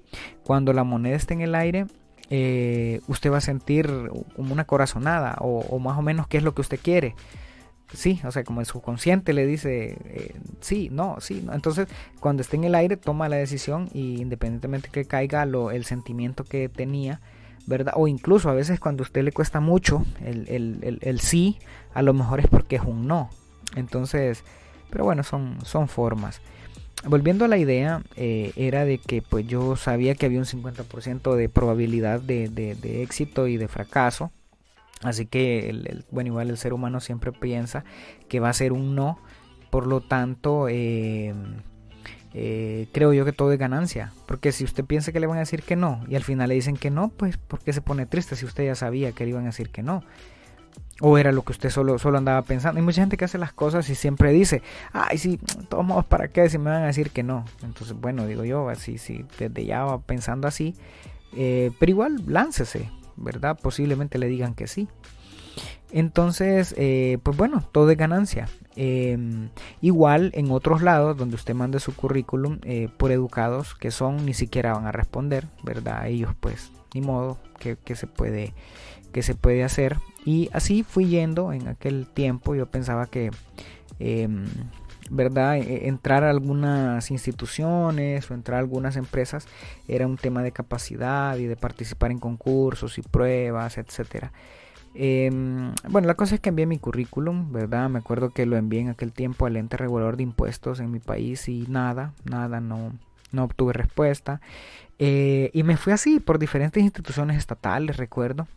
Cuando 0.44 0.72
la 0.72 0.84
moneda 0.84 1.16
esté 1.16 1.34
en 1.34 1.42
el 1.42 1.54
aire, 1.54 1.86
eh, 2.30 3.00
usted 3.08 3.32
va 3.32 3.38
a 3.38 3.42
sentir 3.42 3.90
como 4.36 4.52
una 4.52 4.64
corazonada 4.64 5.36
o, 5.40 5.78
más 5.78 5.98
o 5.98 6.02
menos 6.02 6.26
qué 6.26 6.38
es 6.38 6.42
lo 6.42 6.54
que 6.54 6.60
usted 6.60 6.78
quiere. 6.80 7.14
Sí, 7.94 8.20
o 8.24 8.30
sea, 8.30 8.44
como 8.44 8.60
el 8.60 8.66
subconsciente 8.66 9.32
le 9.32 9.46
dice 9.46 9.96
eh, 10.04 10.34
sí, 10.60 10.90
no, 10.92 11.16
sí. 11.20 11.42
No. 11.42 11.54
Entonces, 11.54 11.88
cuando 12.20 12.42
esté 12.42 12.56
en 12.56 12.64
el 12.64 12.74
aire, 12.74 12.98
toma 12.98 13.30
la 13.30 13.36
decisión 13.36 13.88
y 13.94 14.20
independientemente 14.20 14.90
que 14.90 15.06
caiga 15.06 15.46
lo, 15.46 15.70
el 15.70 15.86
sentimiento 15.86 16.44
que 16.44 16.68
tenía, 16.68 17.22
¿verdad? 17.68 17.92
O 17.96 18.08
incluso 18.08 18.48
a 18.48 18.54
veces 18.54 18.80
cuando 18.80 19.02
a 19.02 19.06
usted 19.06 19.22
le 19.22 19.30
cuesta 19.30 19.60
mucho 19.60 20.04
el, 20.24 21.20
sí, 21.20 21.58
a 21.92 22.00
lo 22.00 22.14
mejor 22.14 22.40
es 22.40 22.46
porque 22.46 22.76
es 22.76 22.82
un 22.82 23.06
no. 23.06 23.28
Entonces, 23.76 24.42
pero 24.90 25.04
bueno, 25.04 25.22
son, 25.22 25.58
son 25.64 25.86
formas. 25.88 26.40
volviendo 27.04 27.44
a 27.44 27.48
la 27.48 27.58
idea, 27.58 28.02
eh, 28.16 28.52
era 28.56 28.86
de 28.86 28.96
que 28.98 29.20
pues 29.20 29.46
yo 29.46 29.76
sabía 29.76 30.14
que 30.14 30.24
había 30.24 30.38
un 30.38 30.46
50% 30.46 31.34
de 31.34 31.48
probabilidad 31.50 32.20
de, 32.20 32.48
de, 32.48 33.02
éxito 33.02 33.46
y 33.46 33.58
de 33.58 33.68
fracaso. 33.68 34.32
Así 35.02 35.26
que, 35.26 35.68
el, 35.68 36.06
bueno, 36.10 36.28
igual 36.28 36.48
el 36.48 36.56
ser 36.56 36.72
humano 36.72 37.00
siempre 37.00 37.32
piensa 37.32 37.84
que 38.28 38.40
va 38.40 38.48
a 38.48 38.54
ser 38.54 38.72
un 38.72 38.94
no. 38.94 39.18
Por 39.70 39.86
lo 39.86 40.00
tanto, 40.00 40.68
eh, 40.70 41.34
eh, 42.34 42.88
creo 42.92 43.12
yo 43.12 43.24
que 43.24 43.32
todo 43.32 43.52
es 43.52 43.58
ganancia. 43.58 44.12
Porque 44.26 44.52
si 44.52 44.64
usted 44.64 44.84
piensa 44.84 45.12
que 45.12 45.20
le 45.20 45.26
van 45.26 45.36
a 45.36 45.40
decir 45.40 45.62
que 45.62 45.76
no 45.76 46.04
y 46.08 46.16
al 46.16 46.22
final 46.22 46.48
le 46.48 46.54
dicen 46.54 46.76
que 46.76 46.90
no, 46.90 47.08
pues 47.08 47.36
¿por 47.36 47.60
qué 47.60 47.72
se 47.72 47.80
pone 47.80 48.06
triste 48.06 48.36
si 48.36 48.44
usted 48.44 48.64
ya 48.66 48.74
sabía 48.74 49.12
que 49.12 49.24
le 49.24 49.30
iban 49.30 49.44
a 49.44 49.46
decir 49.46 49.70
que 49.70 49.82
no? 49.82 50.02
O 51.00 51.16
era 51.16 51.30
lo 51.30 51.42
que 51.42 51.52
usted 51.52 51.70
solo, 51.70 51.98
solo 51.98 52.18
andaba 52.18 52.42
pensando. 52.42 52.78
Hay 52.78 52.84
mucha 52.84 53.02
gente 53.02 53.16
que 53.16 53.24
hace 53.24 53.38
las 53.38 53.52
cosas 53.52 53.88
y 53.88 53.94
siempre 53.94 54.32
dice, 54.32 54.62
ay, 54.92 55.16
sí, 55.16 55.38
todos 55.68 55.84
modos, 55.84 56.04
¿para 56.04 56.28
qué? 56.28 56.48
Si 56.50 56.58
me 56.58 56.70
van 56.70 56.82
a 56.82 56.86
decir 56.86 57.10
que 57.10 57.22
no. 57.22 57.44
Entonces, 57.62 57.96
bueno, 57.98 58.26
digo 58.26 58.44
yo, 58.44 58.68
así, 58.68 58.98
sí, 58.98 59.24
desde 59.38 59.64
ya 59.64 59.84
va 59.84 60.00
pensando 60.00 60.48
así. 60.48 60.74
Eh, 61.36 61.70
pero 61.78 61.90
igual, 61.90 62.22
láncese, 62.26 62.90
¿verdad? 63.16 63.56
Posiblemente 63.62 64.18
le 64.18 64.26
digan 64.26 64.54
que 64.54 64.66
sí. 64.66 64.88
Entonces, 65.90 66.74
eh, 66.76 67.18
pues 67.22 67.36
bueno, 67.36 67.64
todo 67.72 67.90
es 67.90 67.96
ganancia. 67.96 68.48
Em, 68.76 69.48
igual 69.80 70.30
en 70.34 70.50
otros 70.50 70.82
lados 70.82 71.16
donde 71.16 71.36
usted 71.36 71.54
mande 71.54 71.80
su 71.80 71.96
currículum 71.96 72.58
eh, 72.62 72.88
por 72.96 73.10
educados 73.10 73.74
que 73.74 73.90
son, 73.90 74.24
ni 74.26 74.34
siquiera 74.34 74.74
van 74.74 74.86
a 74.86 74.92
responder, 74.92 75.46
¿verdad? 75.64 76.06
Ellos 76.06 76.32
pues, 76.38 76.70
ni 76.94 77.00
modo, 77.00 77.38
que, 77.58 77.76
se 77.96 78.06
puede, 78.06 78.52
que 79.12 79.22
se 79.22 79.34
puede 79.34 79.64
hacer. 79.64 79.96
Y 80.24 80.50
así 80.52 80.82
fui 80.82 81.06
yendo 81.06 81.52
en 81.52 81.68
aquel 81.68 82.06
tiempo, 82.06 82.54
yo 82.54 82.66
pensaba 82.66 83.06
que... 83.06 83.30
Em, 83.98 84.46
¿verdad? 85.10 85.56
E, 85.56 85.88
entrar 85.88 86.22
a 86.22 86.28
algunas 86.28 87.10
instituciones 87.10 88.30
o 88.30 88.34
entrar 88.34 88.56
a 88.56 88.60
algunas 88.60 88.96
empresas 88.96 89.48
era 89.88 90.06
un 90.06 90.18
tema 90.18 90.42
de 90.42 90.52
capacidad 90.52 91.36
y 91.38 91.46
de 91.46 91.56
participar 91.56 92.10
en 92.10 92.18
concursos 92.18 92.98
y 92.98 93.02
pruebas, 93.02 93.78
etcétera. 93.78 94.32
Em, 95.00 95.72
bueno, 95.88 96.08
la 96.08 96.14
cosa 96.14 96.34
es 96.34 96.40
que 96.40 96.48
envié 96.48 96.66
mi 96.66 96.80
currículum, 96.80 97.52
¿verdad? 97.52 97.88
Me 97.88 98.00
acuerdo 98.00 98.30
que 98.30 98.46
lo 98.46 98.56
envié 98.56 98.80
en 98.80 98.88
aquel 98.88 99.12
tiempo 99.12 99.46
al 99.46 99.56
ente 99.56 99.76
regulador 99.76 100.16
de 100.16 100.24
impuestos 100.24 100.80
en 100.80 100.90
mi 100.90 100.98
país 100.98 101.48
y 101.48 101.66
nada, 101.68 102.14
nada, 102.24 102.60
no, 102.60 102.92
no 103.30 103.44
obtuve 103.44 103.72
respuesta. 103.74 104.40
Eh, 104.98 105.50
y 105.52 105.62
me 105.62 105.76
fui 105.76 105.92
así 105.92 106.18
por 106.18 106.40
diferentes 106.40 106.82
instituciones 106.82 107.36
estatales, 107.36 107.96
recuerdo, 107.96 108.48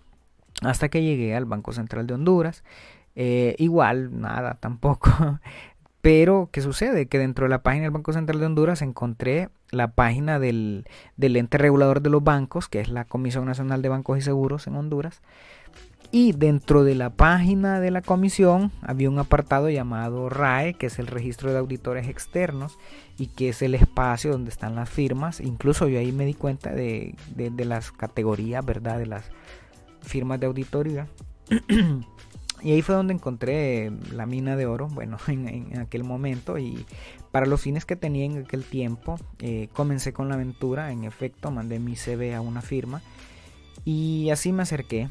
hasta 0.63 0.89
que 0.89 1.03
llegué 1.03 1.35
al 1.35 1.45
Banco 1.45 1.73
Central 1.73 2.07
de 2.07 2.15
Honduras. 2.15 2.63
Eh, 3.15 3.55
igual, 3.59 4.19
nada, 4.19 4.55
tampoco. 4.59 5.39
Pero, 6.01 6.49
¿qué 6.51 6.61
sucede? 6.61 7.05
Que 7.05 7.19
dentro 7.19 7.45
de 7.45 7.49
la 7.49 7.61
página 7.61 7.83
del 7.83 7.91
Banco 7.91 8.13
Central 8.13 8.39
de 8.39 8.47
Honduras 8.47 8.81
encontré 8.81 9.49
la 9.69 9.91
página 9.91 10.39
del, 10.39 10.87
del 11.17 11.35
ente 11.35 11.59
regulador 11.59 12.01
de 12.01 12.09
los 12.09 12.23
bancos, 12.23 12.67
que 12.67 12.79
es 12.79 12.89
la 12.89 13.05
Comisión 13.05 13.45
Nacional 13.45 13.83
de 13.83 13.89
Bancos 13.89 14.17
y 14.17 14.21
Seguros 14.21 14.65
en 14.65 14.75
Honduras. 14.75 15.21
Y 16.13 16.33
dentro 16.33 16.83
de 16.83 16.93
la 16.93 17.09
página 17.09 17.79
de 17.79 17.89
la 17.89 18.01
comisión 18.01 18.71
había 18.81 19.09
un 19.09 19.17
apartado 19.17 19.69
llamado 19.69 20.27
RAE, 20.27 20.73
que 20.73 20.87
es 20.87 20.99
el 20.99 21.07
registro 21.07 21.53
de 21.53 21.59
auditores 21.59 22.09
externos 22.09 22.77
y 23.17 23.27
que 23.27 23.49
es 23.49 23.61
el 23.61 23.75
espacio 23.75 24.31
donde 24.33 24.49
están 24.49 24.75
las 24.75 24.89
firmas. 24.89 25.39
Incluso 25.39 25.87
yo 25.87 25.99
ahí 25.99 26.11
me 26.11 26.25
di 26.25 26.33
cuenta 26.33 26.73
de, 26.73 27.15
las 27.37 27.93
categorías, 27.93 28.65
¿verdad? 28.65 28.97
De 28.97 29.05
las 29.05 29.23
firmas 30.01 30.37
de 30.41 30.47
auditoría. 30.47 31.07
y 32.61 32.71
ahí 32.71 32.81
fue 32.81 32.95
donde 32.95 33.13
encontré 33.13 33.89
la 34.11 34.25
mina 34.25 34.57
de 34.57 34.65
oro, 34.65 34.89
bueno, 34.89 35.17
en, 35.27 35.79
aquel 35.79 36.03
momento. 36.03 36.57
Y 36.57 36.85
para 37.31 37.45
los 37.45 37.61
fines 37.61 37.85
que 37.85 37.95
tenía 37.95 38.25
en 38.25 38.39
aquel 38.39 38.65
tiempo, 38.65 39.17
eh, 39.39 39.69
comencé 39.71 40.11
con 40.11 40.27
la 40.27 40.35
aventura. 40.35 40.91
En 40.91 41.05
efecto, 41.05 41.51
mandé 41.51 41.79
mi 41.79 41.95
CV 41.95 42.35
a 42.35 42.41
una 42.41 42.61
firma. 42.61 43.01
Y 43.85 44.29
así 44.29 44.51
me 44.51 44.63
acerqué 44.63 45.07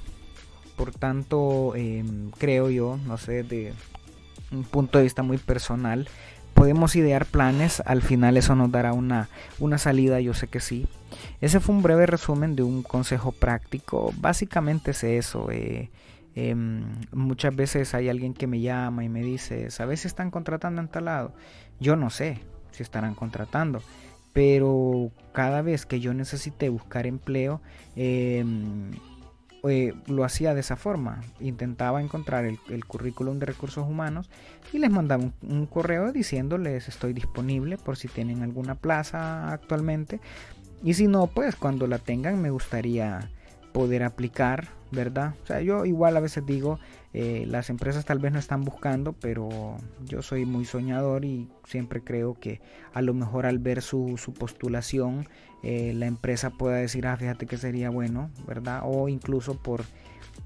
por 0.80 0.92
tanto, 0.92 1.76
em, 1.76 2.30
creo 2.30 2.70
yo, 2.70 2.98
no 3.06 3.18
sé, 3.18 3.42
de 3.42 3.74
un 4.50 4.64
punto 4.64 4.96
de 4.96 5.04
vista 5.04 5.22
muy 5.22 5.36
personal, 5.36 6.08
podemos 6.54 6.96
idear 6.96 7.26
planes, 7.26 7.82
al 7.84 8.00
final 8.00 8.38
eso 8.38 8.54
nos 8.54 8.72
dará 8.72 8.94
una, 8.94 9.28
una 9.58 9.76
salida, 9.76 10.20
yo 10.20 10.32
sé 10.32 10.48
que 10.48 10.58
sí. 10.58 10.86
Ese 11.42 11.60
fue 11.60 11.74
un 11.74 11.82
breve 11.82 12.06
resumen 12.06 12.56
de 12.56 12.62
un 12.62 12.82
consejo 12.82 13.30
práctico, 13.30 14.14
básicamente 14.16 14.92
es 14.92 15.04
eso. 15.04 15.50
Eh, 15.50 15.90
em, 16.34 16.82
muchas 17.12 17.54
veces 17.54 17.92
hay 17.92 18.08
alguien 18.08 18.32
que 18.32 18.46
me 18.46 18.62
llama 18.62 19.04
y 19.04 19.10
me 19.10 19.22
dice, 19.22 19.70
¿sabes 19.70 20.00
si 20.00 20.08
están 20.08 20.30
contratando 20.30 20.80
en 20.80 20.88
tal 20.88 21.04
lado? 21.04 21.34
Yo 21.78 21.94
no 21.94 22.08
sé 22.08 22.40
si 22.70 22.82
estarán 22.82 23.14
contratando, 23.14 23.82
pero 24.32 25.10
cada 25.34 25.60
vez 25.60 25.84
que 25.84 26.00
yo 26.00 26.14
necesité 26.14 26.70
buscar 26.70 27.06
empleo, 27.06 27.60
eh, 27.96 28.42
eh, 29.68 29.94
lo 30.06 30.24
hacía 30.24 30.54
de 30.54 30.60
esa 30.60 30.76
forma. 30.76 31.22
Intentaba 31.40 32.00
encontrar 32.00 32.44
el, 32.44 32.84
currículum 32.86 33.38
de 33.38 33.46
recursos 33.46 33.86
humanos 33.86 34.30
y 34.72 34.78
les 34.78 34.90
mandaba 34.90 35.24
un, 35.42 35.66
correo 35.66 36.12
diciéndoles 36.12 36.88
estoy 36.88 37.12
disponible 37.12 37.76
por 37.76 37.96
si 37.96 38.08
tienen 38.08 38.42
alguna 38.42 38.74
plaza 38.74 39.52
actualmente. 39.52 40.20
Y 40.82 40.94
si 40.94 41.08
no, 41.08 41.26
pues 41.26 41.56
cuando 41.56 41.86
la 41.86 41.98
tengan 41.98 42.40
me 42.40 42.50
gustaría 42.50 43.30
poder 43.72 44.02
aplicar, 44.02 44.68
¿verdad? 44.90 45.34
O 45.42 45.46
sea, 45.46 45.60
yo 45.60 45.84
igual 45.84 46.16
a 46.16 46.20
veces 46.20 46.44
digo, 46.46 46.78
eh, 47.12 47.44
las 47.46 47.70
empresas 47.70 48.04
tal 48.04 48.18
vez 48.18 48.32
no 48.32 48.38
están 48.38 48.62
buscando, 48.62 49.12
pero 49.12 49.76
yo 50.04 50.22
soy 50.22 50.44
muy 50.44 50.64
soñador 50.64 51.24
y 51.24 51.48
siempre 51.64 52.02
creo 52.02 52.34
que 52.34 52.60
a 52.92 53.02
lo 53.02 53.14
mejor 53.14 53.46
al 53.46 53.58
ver 53.58 53.82
su, 53.82 54.16
su 54.16 54.32
postulación, 54.32 55.28
eh, 55.62 55.92
la 55.94 56.06
empresa 56.06 56.50
pueda 56.50 56.76
decir, 56.76 57.06
ah, 57.06 57.16
fíjate 57.16 57.46
que 57.46 57.56
sería 57.56 57.90
bueno, 57.90 58.30
¿verdad? 58.46 58.82
O 58.84 59.08
incluso 59.08 59.58
por, 59.58 59.84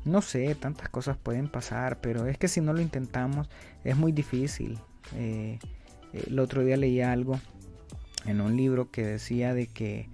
no 0.04 0.22
sé, 0.22 0.54
tantas 0.54 0.88
cosas 0.88 1.16
pueden 1.16 1.48
pasar, 1.48 2.00
pero 2.00 2.26
es 2.26 2.38
que 2.38 2.48
si 2.48 2.60
no 2.60 2.72
lo 2.72 2.80
intentamos 2.80 3.48
es 3.84 3.96
muy 3.96 4.12
difícil. 4.12 4.78
Eh, 5.14 5.58
el 6.12 6.38
otro 6.38 6.64
día 6.64 6.76
leí 6.76 7.00
algo 7.00 7.38
en 8.26 8.40
un 8.40 8.56
libro 8.56 8.90
que 8.90 9.04
decía 9.04 9.54
de 9.54 9.66
que 9.66 10.08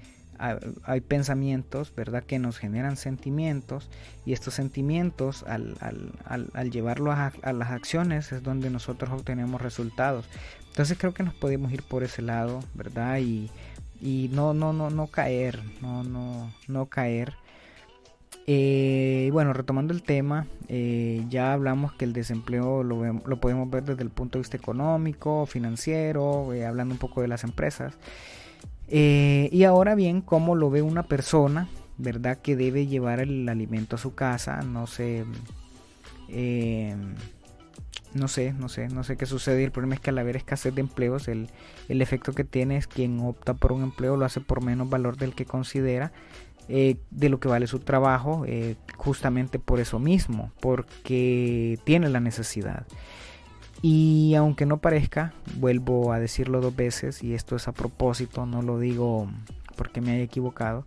hay 0.85 1.01
pensamientos, 1.03 1.93
¿verdad?, 1.95 2.23
que 2.25 2.39
nos 2.39 2.59
generan 2.59 2.97
sentimientos 2.97 3.91
y 4.25 4.33
estos 4.33 4.55
sentimientos 4.55 5.43
al, 5.43 5.77
al, 5.81 6.51
al, 6.55 6.71
llevarlo 6.71 7.13
a, 7.13 7.33
las 7.53 7.71
acciones 7.71 8.33
es 8.33 8.43
donde 8.43 8.71
nosotros 8.71 9.11
obtenemos 9.11 9.61
resultados. 9.61 10.27
Entonces 10.69 10.97
creo 10.99 11.13
que 11.13 11.23
nos 11.23 11.35
podemos 11.35 11.73
ir 11.73 11.83
por 11.83 12.05
ese 12.05 12.23
lado, 12.23 12.61
¿verdad? 12.75 13.19
Y, 13.19 13.51
y 14.01 14.31
no, 14.33 14.55
no, 14.55 14.73
no, 14.73 14.89
no 14.89 15.09
caer, 15.09 15.61
no, 15.83 16.05
no, 16.05 16.53
no 16.69 16.87
caer. 16.87 17.35
Eh, 18.47 19.29
bueno, 19.33 19.53
retomando 19.53 19.93
el 19.93 20.03
tema, 20.03 20.47
eh, 20.69 21.25
ya 21.29 21.53
hablamos 21.53 21.93
que 21.93 22.05
el 22.05 22.13
desempleo 22.13 22.83
lo, 22.83 23.05
lo, 23.05 23.41
podemos 23.41 23.71
ver 23.71 23.85
desde 23.85 24.03
el 24.03 24.11
punto 24.11 24.39
de 24.39 24.41
vista 24.41 24.57
económico, 24.57 25.45
financiero, 25.47 26.53
eh, 26.55 26.65
hablando 26.65 26.95
un 26.95 26.99
poco 26.99 27.21
de 27.21 27.29
las 27.29 27.45
empresas. 27.45 27.95
Eh, 28.91 29.49
y 29.53 29.63
ahora 29.65 29.95
bien, 29.95 30.21
¿cómo 30.21 30.57
lo 30.57 30.69
ve 30.69 30.83
una 30.83 31.05
persona, 31.05 31.69
verdad, 31.97 32.39
que 32.39 32.57
debe 32.57 32.87
llevar 32.89 33.21
el 33.21 33.49
alimento 33.49 33.97
a 33.97 33.99
su 33.99 34.15
casa? 34.15 34.63
No 34.63 34.89
sé, 34.89 35.25
eh, 36.29 36.97
no 38.15 38.27
sé, 38.27 38.53
no 38.53 38.69
sé, 38.69 38.89
no 38.89 39.05
sé 39.05 39.17
qué 39.17 39.27
sucede. 39.27 39.63
El 39.63 39.71
problema 39.71 39.95
es 39.95 40.01
que 40.01 40.11
al 40.11 40.19
haber 40.19 40.37
escasez 40.37 40.75
de 40.75 40.81
empleos, 40.81 41.29
el, 41.29 41.49
el 41.89 42.03
efecto 42.03 42.33
que 42.33 42.43
tiene 42.43 42.77
es 42.77 42.89
quien 42.89 43.21
opta 43.21 43.55
por 43.55 43.71
un 43.71 43.85
empleo 43.85 44.17
lo 44.17 44.25
hace 44.25 44.41
por 44.41 44.65
menos 44.65 44.91
valor 44.91 45.17
del 45.17 45.35
que 45.35 45.45
considera. 45.47 46.13
Eh, 46.73 46.99
de 47.11 47.29
lo 47.29 47.41
que 47.41 47.49
vale 47.49 47.67
su 47.67 47.81
trabajo, 47.81 48.45
justamente 48.97 49.59
por 49.59 49.81
eso 49.81 49.99
mismo, 49.99 50.53
porque 50.61 51.81
tiene 51.83 52.09
la 52.09 52.21
necesidad. 52.21 52.87
Y 53.83 54.35
aunque 54.35 54.67
no 54.67 54.79
parezca, 54.79 55.33
vuelvo 55.57 56.13
a 56.13 56.19
decirlo 56.19 56.61
dos 56.61 56.77
veces, 56.77 57.23
y 57.23 57.35
esto 57.35 57.57
es 57.57 57.67
a 57.67 57.73
propósito, 57.73 58.45
no 58.45 58.63
lo 58.63 58.79
digo 58.79 59.29
porque 59.77 60.01
me 60.01 60.13
haya 60.13 60.23
equivocado. 60.23 60.85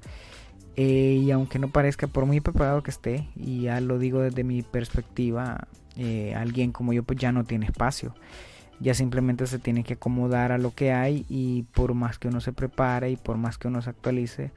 Eh, 0.76 1.20
y 1.24 1.32
aunque 1.32 1.60
no 1.60 1.70
parezca, 1.70 2.08
por 2.08 2.26
muy 2.26 2.40
preparado 2.40 2.84
que 2.84 2.92
esté, 2.92 3.28
y 3.36 3.62
ya 3.62 3.82
lo 3.82 3.98
digo 3.98 4.22
desde 4.22 4.44
mi 4.44 4.62
perspectiva, 4.62 5.68
eh, 5.96 6.34
alguien 6.36 6.72
como 6.72 6.94
yo 6.94 7.04
pues 7.04 7.20
ya 7.20 7.32
no 7.32 7.44
tiene 7.44 7.66
espacio. 7.66 8.14
Ya 8.80 8.94
simplemente 8.94 9.48
se 9.48 9.60
tiene 9.60 9.84
que 9.84 9.94
acomodar 9.94 10.52
a 10.52 10.58
lo 10.58 10.74
que 10.74 10.92
hay 10.92 11.26
y 11.30 11.64
por 11.74 11.94
más 11.94 12.20
que 12.20 12.28
uno 12.28 12.42
se 12.42 12.54
prepare 12.54 13.12
y 13.12 13.16
por 13.16 13.38
más 13.38 13.58
que 13.58 13.68
uno 13.68 13.82
se 13.82 13.90
actualice, 13.90 14.52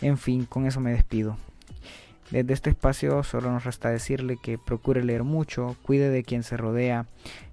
en 0.00 0.18
fin, 0.18 0.46
con 0.46 0.66
eso 0.66 0.80
me 0.80 0.92
despido. 0.92 1.36
Desde 2.30 2.54
este 2.54 2.70
espacio 2.70 3.22
solo 3.22 3.52
nos 3.52 3.64
resta 3.64 3.90
decirle 3.90 4.38
que 4.42 4.58
procure 4.58 5.04
leer 5.04 5.22
mucho, 5.22 5.76
cuide 5.82 6.08
de 6.08 6.24
quien 6.24 6.42
se 6.42 6.56
rodea, 6.56 7.06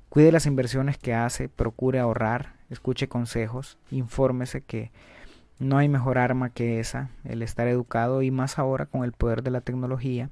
Cuide 0.09 0.31
las 0.31 0.47
inversiones 0.47 0.97
que 0.97 1.13
hace, 1.13 1.49
procure 1.49 1.99
ahorrar, 1.99 2.55
escuche 2.69 3.07
consejos, 3.07 3.77
infórmese 3.91 4.61
que 4.61 4.91
no 5.59 5.77
hay 5.77 5.89
mejor 5.89 6.17
arma 6.17 6.49
que 6.49 6.79
esa, 6.79 7.09
el 7.25 7.41
estar 7.43 7.67
educado 7.67 8.21
y 8.21 8.31
más 8.31 8.57
ahora 8.57 8.85
con 8.85 9.03
el 9.03 9.11
poder 9.11 9.43
de 9.43 9.51
la 9.51 9.61
tecnología. 9.61 10.29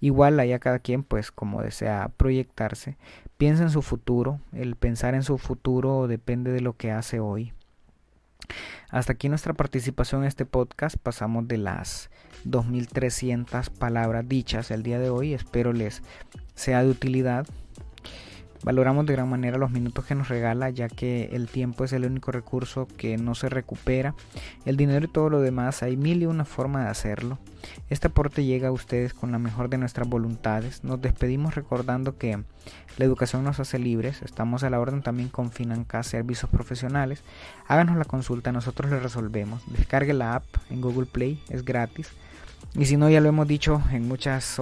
Igual 0.00 0.38
haya 0.38 0.58
cada 0.58 0.78
quien 0.78 1.02
pues 1.02 1.32
como 1.32 1.62
desea 1.62 2.10
proyectarse. 2.16 2.96
Piensa 3.36 3.64
en 3.64 3.70
su 3.70 3.82
futuro, 3.82 4.38
el 4.52 4.76
pensar 4.76 5.14
en 5.14 5.22
su 5.22 5.38
futuro 5.38 6.06
depende 6.08 6.52
de 6.52 6.60
lo 6.60 6.76
que 6.76 6.92
hace 6.92 7.20
hoy. 7.20 7.52
Hasta 8.90 9.14
aquí 9.14 9.28
nuestra 9.28 9.54
participación 9.54 10.22
en 10.22 10.28
este 10.28 10.46
podcast. 10.46 10.96
Pasamos 10.96 11.48
de 11.48 11.58
las 11.58 12.10
2.300 12.44 13.70
palabras 13.70 14.28
dichas 14.28 14.70
el 14.70 14.82
día 14.82 14.98
de 14.98 15.10
hoy. 15.10 15.34
Espero 15.34 15.72
les 15.72 16.02
sea 16.54 16.84
de 16.84 16.90
utilidad. 16.90 17.46
Valoramos 18.66 19.06
de 19.06 19.12
gran 19.12 19.30
manera 19.30 19.58
los 19.58 19.70
minutos 19.70 20.06
que 20.06 20.16
nos 20.16 20.26
regala, 20.26 20.70
ya 20.70 20.88
que 20.88 21.30
el 21.32 21.46
tiempo 21.46 21.84
es 21.84 21.92
el 21.92 22.04
único 22.04 22.32
recurso 22.32 22.88
que 22.96 23.16
no 23.16 23.36
se 23.36 23.48
recupera. 23.48 24.16
El 24.64 24.76
dinero 24.76 25.04
y 25.04 25.08
todo 25.08 25.30
lo 25.30 25.40
demás, 25.40 25.84
hay 25.84 25.96
mil 25.96 26.20
y 26.20 26.26
una 26.26 26.44
forma 26.44 26.82
de 26.82 26.90
hacerlo. 26.90 27.38
Este 27.90 28.08
aporte 28.08 28.44
llega 28.44 28.66
a 28.66 28.72
ustedes 28.72 29.14
con 29.14 29.30
la 29.30 29.38
mejor 29.38 29.68
de 29.68 29.78
nuestras 29.78 30.08
voluntades. 30.08 30.82
Nos 30.82 31.00
despedimos 31.00 31.54
recordando 31.54 32.18
que 32.18 32.42
la 32.96 33.04
educación 33.04 33.44
nos 33.44 33.60
hace 33.60 33.78
libres. 33.78 34.20
Estamos 34.22 34.64
a 34.64 34.70
la 34.70 34.80
orden 34.80 35.00
también 35.00 35.28
con 35.28 35.52
Financa 35.52 36.02
Servicios 36.02 36.50
Profesionales. 36.50 37.22
Háganos 37.68 37.96
la 37.96 38.04
consulta, 38.04 38.50
nosotros 38.50 38.90
le 38.90 38.98
resolvemos. 38.98 39.62
Descargue 39.70 40.12
la 40.12 40.34
app 40.34 40.44
en 40.70 40.80
Google 40.80 41.06
Play, 41.06 41.40
es 41.50 41.64
gratis. 41.64 42.10
Y 42.74 42.86
si 42.86 42.96
no, 42.96 43.08
ya 43.08 43.20
lo 43.20 43.28
hemos 43.28 43.46
dicho 43.46 43.80
en 43.92 44.08
muchas 44.08 44.60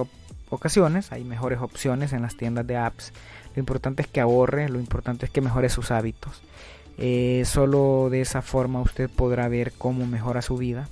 ocasiones, 0.51 1.11
hay 1.11 1.23
mejores 1.23 1.59
opciones 1.59 2.13
en 2.13 2.21
las 2.21 2.37
tiendas 2.37 2.67
de 2.67 2.77
apps 2.77 3.11
lo 3.55 3.59
importante 3.59 4.01
es 4.01 4.07
que 4.07 4.21
ahorre, 4.21 4.69
lo 4.69 4.79
importante 4.79 5.25
es 5.25 5.31
que 5.31 5.41
mejore 5.41 5.69
sus 5.69 5.91
hábitos. 5.91 6.41
Eh, 6.97 7.43
solo 7.45 8.09
de 8.09 8.21
esa 8.21 8.41
forma 8.41 8.81
usted 8.81 9.09
podrá 9.09 9.47
ver 9.47 9.73
cómo 9.77 10.05
mejora 10.05 10.41
su 10.41 10.57
vida. 10.57 10.89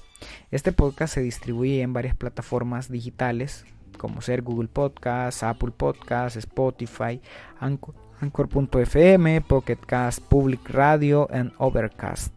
Este 0.52 0.72
podcast 0.72 1.14
se 1.14 1.22
distribuye 1.22 1.82
en 1.82 1.94
varias 1.94 2.16
plataformas 2.16 2.90
digitales 2.90 3.66
como 3.98 4.22
ser 4.22 4.42
Google 4.42 4.68
Podcasts, 4.68 5.44
Apple 5.44 5.72
Podcasts, 5.76 6.38
Spotify, 6.38 7.22
Anchor.fm, 7.60 9.42
Pocket 9.42 9.78
Cast, 9.86 10.22
Public 10.22 10.70
Radio 10.70 11.28
y 11.32 11.52
Overcast. 11.58 12.34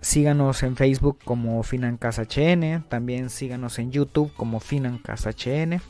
Síganos 0.00 0.62
en 0.62 0.76
Facebook 0.76 1.18
como 1.24 1.62
FinanCasHN, 1.62 2.84
también 2.88 3.28
síganos 3.28 3.78
en 3.78 3.90
YouTube 3.90 4.32
como 4.34 4.60
FinanCasHN. 4.60 5.80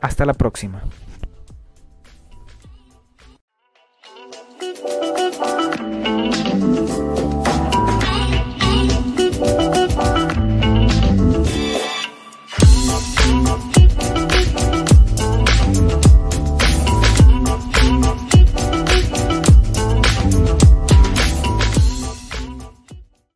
Hasta 0.00 0.24
la 0.24 0.34
próxima. 0.34 0.82